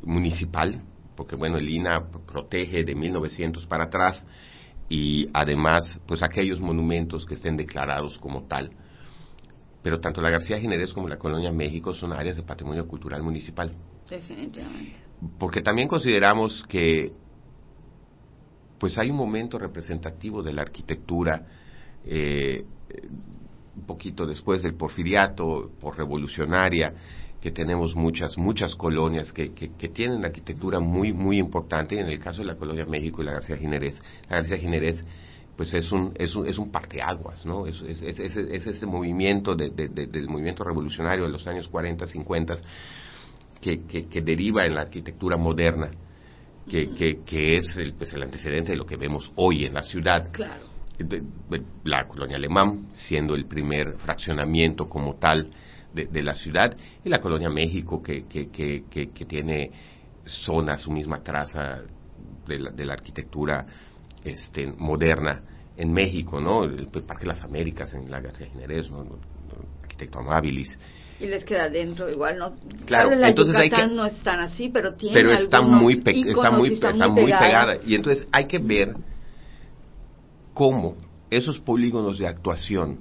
municipal, 0.04 0.82
porque 1.16 1.36
bueno, 1.36 1.58
el 1.58 1.70
INA 1.70 2.10
protege 2.10 2.84
de 2.84 2.96
1900 2.96 3.66
para 3.68 3.86
atrás 3.86 4.26
y 4.90 5.30
además, 5.34 6.00
pues 6.06 6.22
aquellos 6.22 6.60
monumentos 6.60 7.26
que 7.26 7.36
estén 7.36 7.58
declarados 7.58 8.18
como 8.18 8.44
tal. 8.44 8.72
Pero 9.82 10.00
tanto 10.00 10.22
la 10.22 10.30
García 10.30 10.60
Jiménez 10.60 10.94
como 10.94 11.08
la 11.08 11.18
Colonia 11.18 11.52
México 11.52 11.94
son 11.94 12.12
áreas 12.12 12.36
de 12.36 12.44
patrimonio 12.44 12.88
cultural 12.88 13.24
municipal. 13.24 13.74
Definitivamente. 14.10 14.98
Porque 15.40 15.62
también 15.62 15.88
consideramos 15.88 16.64
que 16.68 17.14
pues 18.80 18.98
hay 18.98 19.10
un 19.10 19.18
momento 19.18 19.58
representativo 19.58 20.44
de 20.44 20.54
la 20.54 20.64
arquitectura 20.64 21.48
eh, 22.04 22.66
un 23.76 23.86
poquito 23.86 24.26
después 24.26 24.62
del 24.62 24.76
porfiriato, 24.76 25.72
por 25.80 25.98
revolucionaria, 25.98 26.94
que 27.42 27.52
tenemos 27.52 27.96
muchas, 27.96 28.38
muchas 28.38 28.74
colonias 28.76 29.32
que, 29.32 29.54
que, 29.54 29.90
tienen 29.90 30.26
arquitectura 30.26 30.80
muy, 30.80 31.14
muy 31.14 31.38
importante. 31.38 32.00
En 32.00 32.08
el 32.08 32.20
caso 32.20 32.42
de 32.42 32.48
la 32.48 32.56
colonia 32.56 32.86
México 32.86 33.22
y 33.22 33.26
la 33.26 33.34
García 33.34 33.58
Ginérez, 33.58 34.00
la 34.30 34.38
García 34.38 34.58
Ginérez, 34.58 35.04
pues 35.56 35.74
es 35.74 35.92
un, 35.92 36.12
es 36.16 36.36
un, 36.36 36.48
es 36.48 36.58
un 36.58 36.72
parteaguas, 36.72 37.46
¿no? 37.46 37.68
Es, 37.68 37.82
es, 37.84 38.02
es, 38.02 38.20
es 38.20 38.68
este 38.68 38.86
movimiento 38.86 39.56
de, 39.56 39.70
del 39.70 40.28
movimiento 40.28 40.64
revolucionario 40.64 41.26
de 41.26 41.32
los 41.32 41.46
años 41.46 41.68
40, 41.68 42.08
50, 42.08 42.56
que, 43.62 43.86
que, 43.86 44.22
deriva 44.22 44.66
en 44.66 44.76
la 44.76 44.82
arquitectura 44.82 45.38
moderna, 45.38 45.92
que, 46.68 46.90
que, 46.90 47.24
que 47.24 47.58
es 47.58 47.78
el, 47.78 47.94
pues 47.94 48.12
el 48.14 48.24
antecedente 48.24 48.72
de 48.72 48.78
lo 48.78 48.86
que 48.86 48.98
vemos 48.98 49.32
hoy 49.36 49.66
en 49.66 49.74
la 49.76 49.84
ciudad. 49.84 50.32
Claro 50.32 50.75
la 51.84 52.08
colonia 52.08 52.38
alemán 52.38 52.88
siendo 52.94 53.36
el 53.36 53.46
primer 53.46 53.94
fraccionamiento 53.96 54.88
como 54.88 55.16
tal 55.16 55.52
de, 55.94 56.24
la 56.24 56.36
ciudad 56.36 56.76
y 57.04 57.10
la 57.10 57.22
colonia 57.22 57.50
México 57.50 58.04
que, 58.04 58.26
que, 58.26 58.50
que, 58.50 58.84
que, 58.90 59.26
tiene 59.26 59.72
zona, 60.26 60.78
su 60.78 60.92
misma 60.92 61.24
traza 61.24 61.82
de 62.46 62.60
la, 62.60 62.72
de 62.72 62.86
la 62.86 62.94
arquitectura 62.94 63.66
este, 64.24 64.68
moderna 64.68 65.42
en 65.78 65.94
México, 65.94 66.40
¿no? 66.42 66.64
El, 66.64 66.88
Parque 66.88 67.24
de 67.24 67.28
las 67.28 67.42
Américas 67.42 67.94
en 67.94 68.10
la 68.10 68.20
García 68.20 68.48
Jiménez, 68.48 68.90
¿no? 68.90 69.06
arquitecto 69.82 70.20
Amabilis. 70.20 70.78
Y 71.20 71.28
les 71.28 71.46
queda 71.46 71.70
dentro 71.70 72.10
igual, 72.10 72.38
¿no? 72.38 72.56
Claro, 72.86 73.16
la 73.16 73.30
entonces 73.30 73.56
hay 73.56 73.70
que, 73.70 73.88
no 73.88 74.06
están 74.06 74.42
así, 74.42 74.70
pero 74.70 74.92
tiene 74.94 75.14
pero 75.14 75.32
está 75.32 75.62
muy, 75.62 75.94
está 76.06 76.52
muy, 76.52 76.74
está 76.74 77.08
muy 77.08 77.26
pegada. 77.26 77.78
Y 77.86 77.96
entonces 77.96 78.28
hay 78.32 78.48
que 78.48 78.60
ver 78.60 78.94
cómo 80.56 80.96
esos 81.30 81.60
polígonos 81.60 82.18
de 82.18 82.28
actuación 82.28 83.00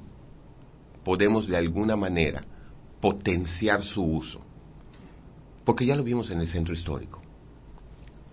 podemos 1.04 1.46
de 1.46 1.56
alguna 1.56 1.96
manera 1.96 2.44
potenciar 3.00 3.82
su 3.82 4.02
uso. 4.02 4.40
Porque 5.64 5.86
ya 5.86 5.94
lo 5.94 6.02
vimos 6.02 6.30
en 6.30 6.40
el 6.40 6.48
centro 6.48 6.74
histórico. 6.74 7.22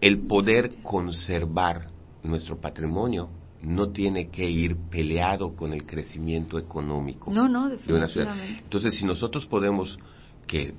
El 0.02 0.26
poder 0.26 0.82
conservar 0.82 1.90
nuestro 2.24 2.60
patrimonio 2.60 3.30
no 3.62 3.90
tiene 3.90 4.30
que 4.30 4.50
ir 4.50 4.76
peleado 4.90 5.56
con 5.56 5.72
el 5.72 5.86
crecimiento 5.86 6.58
económico 6.58 7.32
no, 7.32 7.48
no, 7.48 7.70
de 7.70 7.94
una 7.94 8.08
ciudad. 8.08 8.36
Entonces, 8.58 8.96
si 8.96 9.06
nosotros 9.06 9.46
podemos, 9.46 10.00
que 10.48 10.74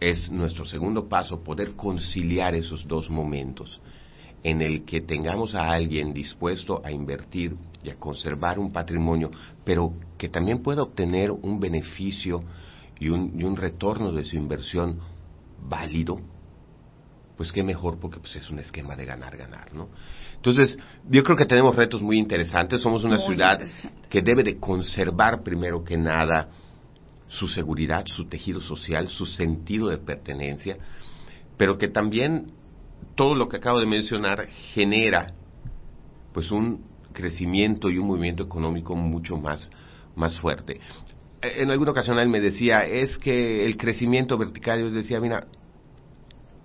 es 0.00 0.30
nuestro 0.30 0.64
segundo 0.64 1.08
paso, 1.08 1.44
poder 1.44 1.74
conciliar 1.74 2.54
esos 2.54 2.88
dos 2.88 3.10
momentos, 3.10 3.82
en 4.44 4.60
el 4.60 4.84
que 4.84 5.00
tengamos 5.00 5.54
a 5.54 5.70
alguien 5.70 6.12
dispuesto 6.12 6.82
a 6.84 6.90
invertir 6.90 7.56
y 7.82 7.90
a 7.90 7.94
conservar 7.94 8.58
un 8.58 8.72
patrimonio, 8.72 9.30
pero 9.64 9.92
que 10.18 10.28
también 10.28 10.62
pueda 10.62 10.82
obtener 10.82 11.30
un 11.30 11.60
beneficio 11.60 12.42
y 12.98 13.08
un, 13.08 13.38
y 13.38 13.44
un 13.44 13.56
retorno 13.56 14.12
de 14.12 14.24
su 14.24 14.36
inversión 14.36 14.98
válido, 15.60 16.20
pues 17.36 17.52
qué 17.52 17.62
mejor 17.62 17.98
porque 17.98 18.18
pues 18.18 18.36
es 18.36 18.50
un 18.50 18.58
esquema 18.58 18.94
de 18.96 19.04
ganar 19.04 19.36
ganar, 19.36 19.72
¿no? 19.72 19.88
Entonces, 20.36 20.76
yo 21.08 21.22
creo 21.22 21.36
que 21.36 21.46
tenemos 21.46 21.76
retos 21.76 22.02
muy 22.02 22.18
interesantes, 22.18 22.80
somos 22.80 23.04
una 23.04 23.18
ciudad 23.18 23.60
que 24.08 24.22
debe 24.22 24.42
de 24.42 24.58
conservar 24.58 25.42
primero 25.42 25.84
que 25.84 25.96
nada 25.96 26.48
su 27.28 27.48
seguridad, 27.48 28.04
su 28.06 28.26
tejido 28.26 28.60
social, 28.60 29.08
su 29.08 29.24
sentido 29.24 29.88
de 29.88 29.98
pertenencia, 29.98 30.76
pero 31.56 31.78
que 31.78 31.88
también 31.88 32.52
todo 33.14 33.34
lo 33.34 33.48
que 33.48 33.56
acabo 33.58 33.80
de 33.80 33.86
mencionar 33.86 34.48
genera 34.74 35.34
pues 36.32 36.50
un 36.50 36.84
crecimiento 37.12 37.90
y 37.90 37.98
un 37.98 38.06
movimiento 38.06 38.42
económico 38.42 38.96
mucho 38.96 39.36
más, 39.36 39.70
más 40.16 40.38
fuerte. 40.38 40.80
En 41.42 41.70
alguna 41.70 41.90
ocasión 41.90 42.18
él 42.18 42.28
me 42.28 42.40
decía, 42.40 42.84
es 42.84 43.18
que 43.18 43.66
el 43.66 43.76
crecimiento 43.76 44.38
vertical, 44.38 44.80
yo 44.80 44.90
decía, 44.90 45.20
mira, 45.20 45.46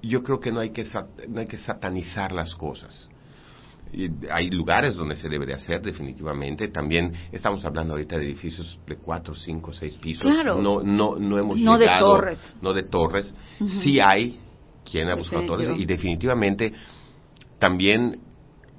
yo 0.01 0.23
creo 0.23 0.39
que 0.39 0.51
no 0.51 0.59
hay 0.59 0.69
que, 0.69 0.85
no 1.27 1.39
hay 1.39 1.47
que 1.47 1.57
satanizar 1.57 2.31
las 2.31 2.53
cosas. 2.55 3.09
Y 3.91 4.09
hay 4.29 4.49
lugares 4.49 4.95
donde 4.95 5.15
se 5.15 5.29
debe 5.29 5.45
de 5.45 5.53
hacer 5.53 5.81
definitivamente. 5.81 6.67
También 6.67 7.13
estamos 7.31 7.63
hablando 7.63 7.93
ahorita 7.93 8.17
de 8.17 8.25
edificios 8.25 8.79
de 8.85 8.97
cuatro, 8.97 9.33
cinco, 9.33 9.71
seis 9.71 9.95
pisos. 9.95 10.25
No, 10.45 10.83
no, 10.83 11.15
no 11.15 11.37
hemos 11.39 11.57
no 11.57 11.77
de 11.77 11.87
torres. 11.99 12.37
No 12.61 12.73
de 12.73 12.83
torres. 12.83 13.33
Sí 13.81 13.99
hay 13.99 14.37
quien 14.89 15.09
ha 15.09 15.15
buscado 15.15 15.45
torres 15.45 15.77
y 15.77 15.85
definitivamente 15.85 16.73
también 17.59 18.21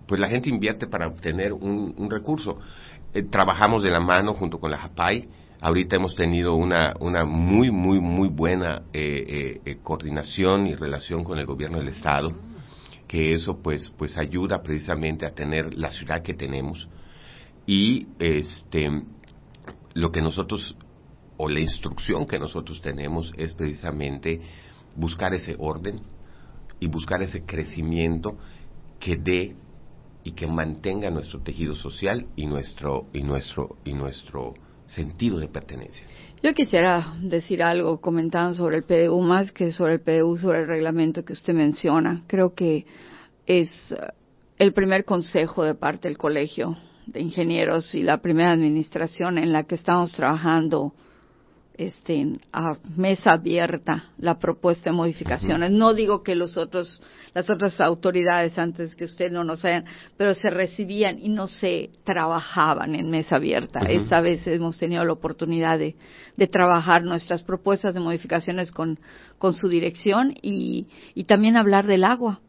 pues 0.09 0.21
la 0.21 0.29
gente 0.29 0.49
invierte 0.49 0.87
para 0.87 1.07
obtener 1.07 1.53
un, 1.53 2.11
recurso. 2.11 2.59
Eh, 3.13 3.23
trabajamos 3.25 3.83
de 3.83 3.91
la 3.91 4.01
mano 4.01 4.33
junto 4.33 4.59
con 4.59 4.71
la 4.71 4.79
JAPAI. 4.79 5.29
Ahorita 5.61 5.97
hemos 5.97 6.15
tenido 6.15 6.55
una, 6.55 6.95
una 7.01 7.25
muy, 7.25 7.71
muy, 7.71 8.01
muy 8.01 8.29
buena 8.29 8.83
eh, 8.93 9.61
eh, 9.65 9.79
coordinación 9.83 10.67
y 10.67 10.75
relación 10.75 11.25
con 11.25 11.39
el 11.39 11.47
gobierno 11.47 11.79
del 11.79 11.89
Estado, 11.89 12.33
que 13.07 13.35
eso 13.35 13.61
pues, 13.61 13.87
pues 13.99 14.17
ayuda 14.17 14.63
precisamente 14.63 15.27
a 15.27 15.35
tener 15.35 15.75
la 15.75 15.91
ciudad 15.91 16.23
que 16.23 16.33
tenemos. 16.33 16.89
Y 17.67 18.07
este, 18.19 19.03
lo 19.95 20.11
que 20.11 20.23
nosotros, 20.23 20.75
o 21.37 21.49
la 21.49 21.61
instrucción 21.61 22.27
que 22.27 22.39
nosotros 22.39 22.81
tenemos 22.81 23.33
es 23.37 23.53
precisamente 23.53 24.41
buscar 24.99 25.33
ese 25.33 25.55
orden 25.59 26.01
y 26.81 26.89
buscar 26.89 27.23
ese 27.23 27.45
crecimiento 27.45 28.37
que 29.01 29.17
dé 29.17 29.57
y 30.25 30.33
que 30.33 30.47
mantenga 30.47 31.11
nuestro 31.11 31.41
tejido 31.41 31.75
social 31.75 32.27
y 32.37 32.47
nuestro 32.47 33.07
y 33.13 33.23
nuestro 33.23 33.77
y 33.85 33.93
nuestro 33.93 34.55
sentido 34.87 35.39
de 35.39 35.49
pertenencia. 35.49 36.07
Yo 36.43 36.53
quisiera 36.55 37.15
decir 37.23 37.63
algo 37.63 38.01
comentando 38.01 38.55
sobre 38.55 38.79
el 38.79 38.83
PDU 38.83 39.21
más 39.21 39.53
que 39.53 39.73
sobre 39.73 39.95
el 39.95 40.01
PDU, 40.01 40.37
sobre 40.39 40.63
el 40.63 40.67
reglamento 40.67 41.25
que 41.25 41.33
usted 41.33 41.55
menciona. 41.55 42.23
Creo 42.27 42.55
que 42.55 42.87
es 43.47 43.71
el 44.59 44.73
primer 44.73 45.05
consejo 45.05 45.63
de 45.63 45.75
parte 45.75 46.09
del 46.09 46.19
Colegio 46.19 46.77
de 47.07 47.21
Ingenieros 47.21 47.95
y 47.95 48.03
la 48.03 48.19
primera 48.19 48.51
administración 48.51 49.39
en 49.39 49.53
la 49.53 49.65
que 49.65 49.77
estamos 49.77 50.13
trabajando 50.13 50.93
este, 51.79 52.39
a 52.53 52.77
mesa 52.97 53.33
abierta 53.33 54.11
la 54.19 54.39
propuesta 54.39 54.91
de 54.91 54.97
modificaciones. 54.97 55.71
No 55.71 55.95
digo 55.95 56.23
que 56.23 56.35
los 56.35 56.59
otros, 56.59 57.01
las 57.35 57.49
otras 57.49 57.81
autoridades 57.81 58.59
antes 58.59 58.95
que 58.97 59.05
usted 59.05 59.31
no 59.31 59.45
nos 59.45 59.65
hayan, 59.65 59.85
pero 60.17 60.35
se 60.35 60.51
recibían 60.51 61.19
y 61.19 61.29
no 61.29 61.47
se 61.47 61.91
trabajaban 62.05 62.95
en 62.97 63.11
mesa 63.11 63.37
abierta. 63.37 63.79
Esta 63.89 64.21
vez 64.21 64.47
hemos 64.47 64.77
tenido 64.77 65.05
la 65.05 65.13
oportunidad 65.13 65.79
de, 65.79 65.95
de 66.37 66.47
trabajar 66.49 67.05
nuestras 67.05 67.45
propuestas 67.45 67.95
de 67.95 68.01
modificaciones 68.01 68.73
con, 68.73 68.99
con 69.39 69.55
su 69.55 69.69
dirección 69.69 70.35
y, 70.43 70.89
y 71.15 71.25
también 71.25 71.57
hablar 71.57 71.87
del 71.87 72.05
agua. 72.05 72.41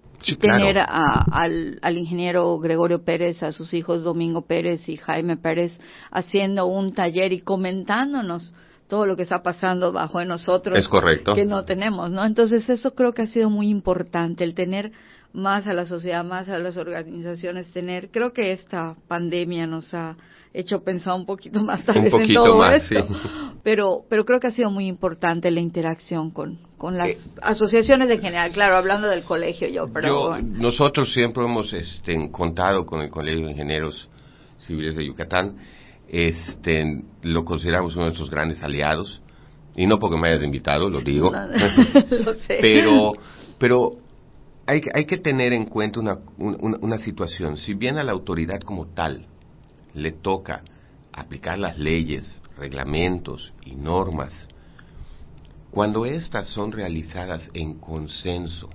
tener 0.41 0.77
al, 0.79 1.79
al 1.81 1.97
ingeniero 1.97 2.57
Gregorio 2.59 3.03
Pérez, 3.05 3.41
a 3.43 3.51
sus 3.51 3.73
hijos 3.73 4.03
Domingo 4.03 4.41
Pérez 4.41 4.89
y 4.89 4.97
Jaime 4.97 5.37
Pérez 5.37 5.79
haciendo 6.11 6.65
un 6.65 6.93
taller 6.93 7.31
y 7.31 7.39
comentándonos 7.41 8.53
todo 8.89 9.05
lo 9.05 9.15
que 9.15 9.23
está 9.23 9.41
pasando 9.43 9.93
bajo 9.93 10.19
de 10.19 10.25
nosotros 10.25 10.77
es 10.77 10.87
correcto. 10.87 11.35
que 11.35 11.45
no 11.45 11.63
tenemos, 11.63 12.09
¿no? 12.09 12.25
Entonces 12.25 12.67
eso 12.69 12.95
creo 12.95 13.13
que 13.13 13.21
ha 13.21 13.27
sido 13.27 13.49
muy 13.49 13.69
importante, 13.69 14.43
el 14.43 14.55
tener 14.55 14.91
más 15.31 15.67
a 15.67 15.73
la 15.73 15.85
sociedad, 15.85 16.25
más 16.25 16.49
a 16.49 16.57
las 16.57 16.75
organizaciones, 16.75 17.71
tener, 17.71 18.09
creo 18.09 18.33
que 18.33 18.51
esta 18.51 18.95
pandemia 19.07 19.67
nos 19.67 19.93
ha 19.93 20.17
hecho 20.55 20.83
pensar 20.83 21.13
un 21.13 21.27
poquito 21.27 21.61
más 21.61 21.85
tal 21.85 22.01
vez 22.01 22.11
en 22.11 22.33
todo 22.33 22.65
esto, 22.65 23.07
pero, 23.63 24.01
pero 24.09 24.25
creo 24.25 24.39
que 24.39 24.47
ha 24.47 24.51
sido 24.51 24.71
muy 24.71 24.87
importante 24.87 25.51
la 25.51 25.59
interacción 25.59 26.31
con, 26.31 26.57
con 26.79 26.97
las 26.97 27.09
eh, 27.09 27.17
asociaciones 27.43 28.09
en 28.09 28.19
general, 28.19 28.51
claro, 28.53 28.75
hablando 28.75 29.07
del 29.07 29.23
colegio 29.23 29.67
yo, 29.69 29.87
pero 29.93 30.41
nosotros 30.41 31.13
siempre 31.13 31.43
hemos 31.43 31.71
este, 31.73 32.31
contado 32.31 32.87
con 32.87 33.01
el 33.01 33.11
Colegio 33.11 33.45
de 33.45 33.51
Ingenieros 33.51 34.09
Civiles 34.65 34.95
de 34.95 35.05
Yucatán, 35.05 35.57
este, 36.09 37.03
lo 37.21 37.45
consideramos 37.45 37.93
uno 37.95 38.05
de 38.05 38.09
nuestros 38.09 38.31
grandes 38.31 38.61
aliados, 38.63 39.21
y 39.75 39.85
no 39.85 39.99
porque 39.99 40.17
me 40.17 40.29
hayas 40.29 40.43
invitado, 40.43 40.89
lo 40.89 41.01
digo, 41.01 41.31
lo 42.25 42.33
sé. 42.33 42.57
pero, 42.59 43.13
pero 43.59 43.97
hay, 44.65 44.81
hay 44.93 45.05
que 45.05 45.17
tener 45.17 45.53
en 45.53 45.65
cuenta 45.65 45.99
una, 45.99 46.19
una, 46.37 46.97
situación, 46.97 47.57
si 47.57 47.75
bien 47.75 47.97
a 47.97 48.03
la 48.03 48.11
autoridad 48.11 48.59
como 48.61 48.87
tal 48.87 49.27
le 49.93 50.11
toca 50.11 50.63
aplicar 51.13 51.59
las 51.59 51.77
leyes, 51.77 52.41
reglamentos 52.57 53.53
y 53.65 53.75
normas, 53.75 54.33
cuando 55.71 56.05
éstas 56.05 56.47
son 56.47 56.71
realizadas 56.71 57.47
en 57.53 57.75
consenso 57.75 58.69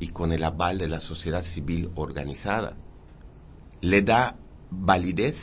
y 0.00 0.08
con 0.08 0.32
el 0.32 0.42
aval 0.42 0.78
de 0.78 0.88
la 0.88 1.00
sociedad 1.00 1.42
civil 1.42 1.90
organizada, 1.94 2.76
le 3.82 4.02
da 4.02 4.36
validez 4.70 5.36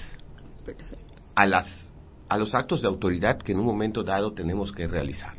a 1.35 1.45
las 1.45 1.93
a 2.27 2.37
los 2.37 2.55
actos 2.55 2.81
de 2.81 2.87
autoridad 2.87 3.37
que 3.37 3.51
en 3.51 3.59
un 3.59 3.65
momento 3.65 4.03
dado 4.03 4.33
tenemos 4.33 4.71
que 4.71 4.87
realizar. 4.87 5.33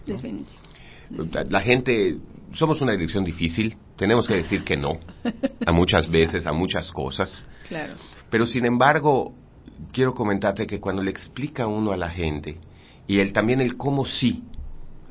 La 1.48 1.60
gente 1.60 2.18
somos 2.52 2.80
una 2.80 2.92
dirección 2.92 3.24
difícil, 3.24 3.76
tenemos 3.96 4.26
que 4.26 4.34
decir 4.34 4.64
que 4.64 4.76
no 4.76 4.90
a 5.66 5.72
muchas 5.72 6.08
veces, 6.08 6.46
a 6.46 6.52
muchas 6.52 6.90
cosas. 6.92 7.46
Claro. 7.68 7.94
Pero 8.30 8.46
sin 8.46 8.64
embargo, 8.66 9.34
quiero 9.92 10.14
comentarte 10.14 10.66
que 10.66 10.80
cuando 10.80 11.02
le 11.02 11.10
explica 11.10 11.66
uno 11.66 11.92
a 11.92 11.96
la 11.96 12.10
gente 12.10 12.58
y 13.06 13.18
el 13.18 13.32
también 13.32 13.60
el 13.60 13.76
cómo 13.76 14.04
sí, 14.04 14.44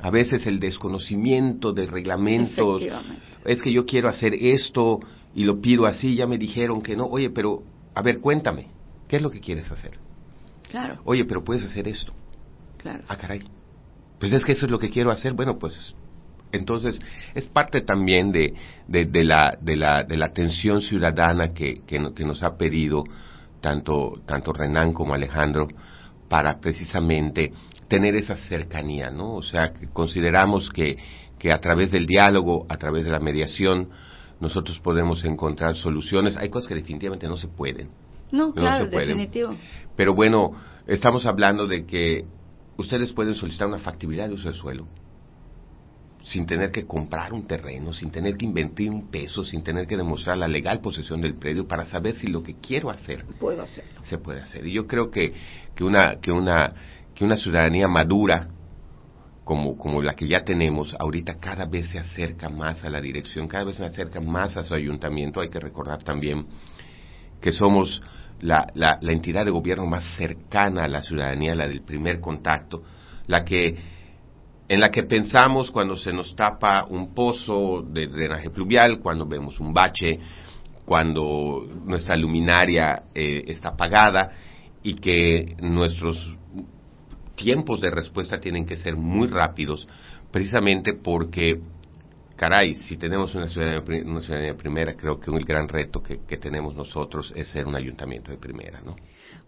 a 0.02 0.10
veces 0.10 0.46
el 0.46 0.60
desconocimiento 0.60 1.72
de 1.72 1.88
reglamentos, 1.88 2.84
es 3.46 3.62
que 3.62 3.72
yo 3.72 3.86
quiero 3.86 4.10
hacer 4.10 4.34
esto 4.34 5.00
y 5.34 5.44
lo 5.44 5.62
pido 5.62 5.86
así, 5.86 6.16
ya 6.16 6.28
me 6.28 6.38
dijeron 6.38 6.82
que 6.82 6.96
no, 6.96 7.06
oye, 7.06 7.30
pero 7.30 7.64
a 7.94 8.02
ver, 8.02 8.20
cuéntame, 8.20 8.68
¿qué 9.08 9.18
es 9.18 9.22
lo 9.22 9.30
que 9.30 9.40
quieres 9.40 9.72
hacer? 9.72 10.05
Claro. 10.70 11.00
Oye, 11.04 11.26
pero 11.26 11.44
puedes 11.44 11.64
hacer 11.64 11.88
esto. 11.88 12.14
Claro. 12.78 13.04
Ah, 13.08 13.18
caray. 13.18 13.44
Pues 14.20 14.34
es 14.34 14.44
que 14.44 14.54
eso 14.54 14.66
es 14.66 14.72
lo 14.72 14.80
que 14.80 14.90
quiero 14.90 15.12
hacer. 15.12 15.34
Bueno, 15.34 15.58
pues 15.58 15.96
entonces 16.52 17.00
es 17.34 17.48
parte 17.48 17.82
también 17.82 18.32
de, 18.32 18.54
de, 18.88 19.24
la, 19.24 19.58
de, 19.60 19.76
la, 19.76 20.04
de 20.04 20.18
la 20.18 20.26
atención 20.26 20.82
ciudadana 20.82 21.54
que, 21.54 21.82
que, 21.86 22.00
nos 22.00 22.44
ha 22.44 22.58
pedido 22.58 23.04
tanto, 23.62 24.22
tanto 24.26 24.54
Renan 24.54 24.94
como 24.94 25.14
Alejandro 25.14 25.68
para 26.30 26.60
precisamente 26.60 27.52
tener 27.88 28.16
esa 28.16 28.36
cercanía, 28.36 29.10
¿no? 29.10 29.34
O 29.34 29.44
sea, 29.44 29.74
consideramos 29.94 30.70
que, 30.70 30.98
que 31.38 31.52
a 31.52 31.60
través 31.60 31.92
del 31.92 32.06
diálogo, 32.06 32.66
a 32.70 32.78
través 32.78 33.06
de 33.06 33.12
la 33.12 33.20
mediación, 33.20 33.90
nosotros 34.40 34.80
podemos 34.80 35.24
encontrar 35.24 35.76
soluciones. 35.76 36.38
Hay 36.38 36.50
cosas 36.50 36.70
que 36.70 36.76
definitivamente 36.76 37.28
no 37.28 37.38
se 37.38 37.48
pueden. 37.48 37.90
No, 38.32 38.54
claro, 38.54 38.88
definitivo. 38.88 39.56
Pero 39.96 40.14
bueno, 40.14 40.54
estamos 40.88 41.26
hablando 41.26 41.68
de 41.68 41.86
que 41.86 42.26
ustedes 42.78 43.14
pueden 43.14 43.36
solicitar 43.36 43.68
una 43.68 43.80
factibilidad 43.80 44.28
de 44.28 44.34
uso 44.34 44.50
de 44.50 44.56
suelo 44.56 44.88
sin 46.26 46.48
tener 46.48 46.72
que 46.72 46.88
comprar 46.88 47.34
un 47.34 47.46
terreno, 47.46 47.94
sin 47.94 48.10
tener 48.10 48.36
que 48.36 48.46
invertir 48.46 48.90
un 48.90 49.12
peso, 49.12 49.44
sin 49.44 49.62
tener 49.62 49.86
que 49.86 49.96
demostrar 49.96 50.38
la 50.38 50.48
legal 50.48 50.82
posesión 50.82 51.22
del 51.22 51.36
predio 51.36 51.68
para 51.68 51.86
saber 51.86 52.16
si 52.16 52.28
lo 52.28 52.42
que 52.42 52.56
quiero 52.56 52.90
hacer 52.90 53.26
puedo 53.40 53.62
hacerlo. 53.62 54.02
se 54.04 54.18
puede 54.18 54.42
hacer. 54.42 54.66
Y 54.66 54.74
yo 54.74 54.88
creo 54.88 55.12
que, 55.12 55.34
que 55.76 55.84
una 55.84 56.20
que 56.20 56.32
una 56.32 56.74
que 57.14 57.24
una 57.24 57.38
ciudadanía 57.38 57.88
madura 57.88 58.50
como, 59.44 59.78
como 59.78 60.02
la 60.02 60.16
que 60.16 60.28
ya 60.28 60.44
tenemos, 60.44 60.96
ahorita 60.98 61.36
cada 61.40 61.66
vez 61.66 61.88
se 61.90 62.00
acerca 62.00 62.50
más 62.50 62.84
a 62.84 62.90
la 62.90 63.00
dirección, 63.00 63.48
cada 63.48 63.66
vez 63.66 63.76
se 63.76 63.86
acerca 63.86 64.20
más 64.20 64.58
a 64.58 64.64
su 64.64 64.74
ayuntamiento. 64.74 65.40
Hay 65.40 65.50
que 65.50 65.60
recordar 65.60 66.04
también 66.04 66.48
que 67.46 67.52
somos 67.52 68.02
la, 68.42 68.66
la, 68.74 68.98
entidad 69.04 69.46
de 69.46 69.52
gobierno 69.52 69.86
más 69.86 70.04
cercana 70.18 70.86
a 70.86 70.88
la 70.88 71.04
ciudadanía, 71.04 71.54
la 71.54 71.68
del 71.68 71.84
primer 71.84 72.20
contacto, 72.20 72.82
la 73.28 73.46
que 73.46 73.76
en 74.68 74.80
la 74.80 74.90
que 74.90 75.04
pensamos 75.04 75.70
cuando 75.70 75.96
se 75.96 76.12
nos 76.12 76.36
tapa 76.36 76.88
un 76.90 77.14
pozo 77.14 77.84
de 77.84 78.08
drenaje 78.08 78.50
pluvial, 78.50 78.98
cuando 78.98 79.28
vemos 79.28 79.60
un 79.60 79.76
bache, 79.76 80.20
cuando 80.86 81.68
nuestra 81.86 82.16
luminaria 82.16 83.04
eh, 83.14 83.44
está 83.46 83.70
apagada 83.70 84.32
y 84.82 84.96
que 84.96 85.56
nuestros 85.62 86.36
tiempos 87.36 87.80
de 87.80 87.92
respuesta 87.92 88.40
tienen 88.40 88.66
que 88.66 88.78
ser 88.78 88.96
muy 88.96 89.28
rápidos, 89.28 89.88
precisamente 90.32 90.96
porque 90.96 91.62
caray, 92.36 92.76
si 92.76 92.98
tenemos 92.98 93.34
una 93.36 93.48
ciudadanía, 93.48 93.82
una 94.06 94.22
ciudadanía 94.22 94.56
primera, 94.56 94.94
creo 94.96 95.20
que 95.20 95.32
un 95.32 95.40
gran 95.40 95.68
reto 95.68 96.02
que, 96.02 96.38
tenemos 96.38 96.76
nosotros 96.76 97.34
es 97.36 97.48
ser 97.48 97.66
un 97.66 97.76
ayuntamiento 97.76 98.32
de 98.32 98.38
primera, 98.38 98.82
¿no? 98.82 98.96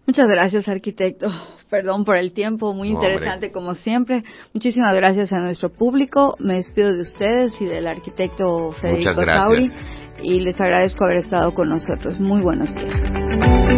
Muchas 0.06 0.26
gracias, 0.26 0.68
arquitecto. 0.68 1.30
Perdón 1.70 2.04
por 2.04 2.16
el 2.16 2.32
tiempo, 2.32 2.72
muy 2.72 2.88
interesante 2.88 3.52
como 3.52 3.74
siempre. 3.74 4.24
Muchísimas 4.54 4.94
gracias 4.94 5.32
a 5.32 5.40
nuestro 5.40 5.70
público. 5.70 6.36
Me 6.38 6.54
despido 6.54 6.92
de 6.94 7.02
ustedes 7.02 7.52
y 7.60 7.66
del 7.66 7.86
arquitecto 7.86 8.72
Federico 8.80 9.24
Sauri 9.24 9.70
y 10.22 10.40
les 10.40 10.58
agradezco 10.58 11.04
haber 11.04 11.18
estado 11.18 11.52
con 11.52 11.68
nosotros. 11.68 12.18
Muy 12.18 12.40
buenos 12.40 12.74
días. 12.74 13.77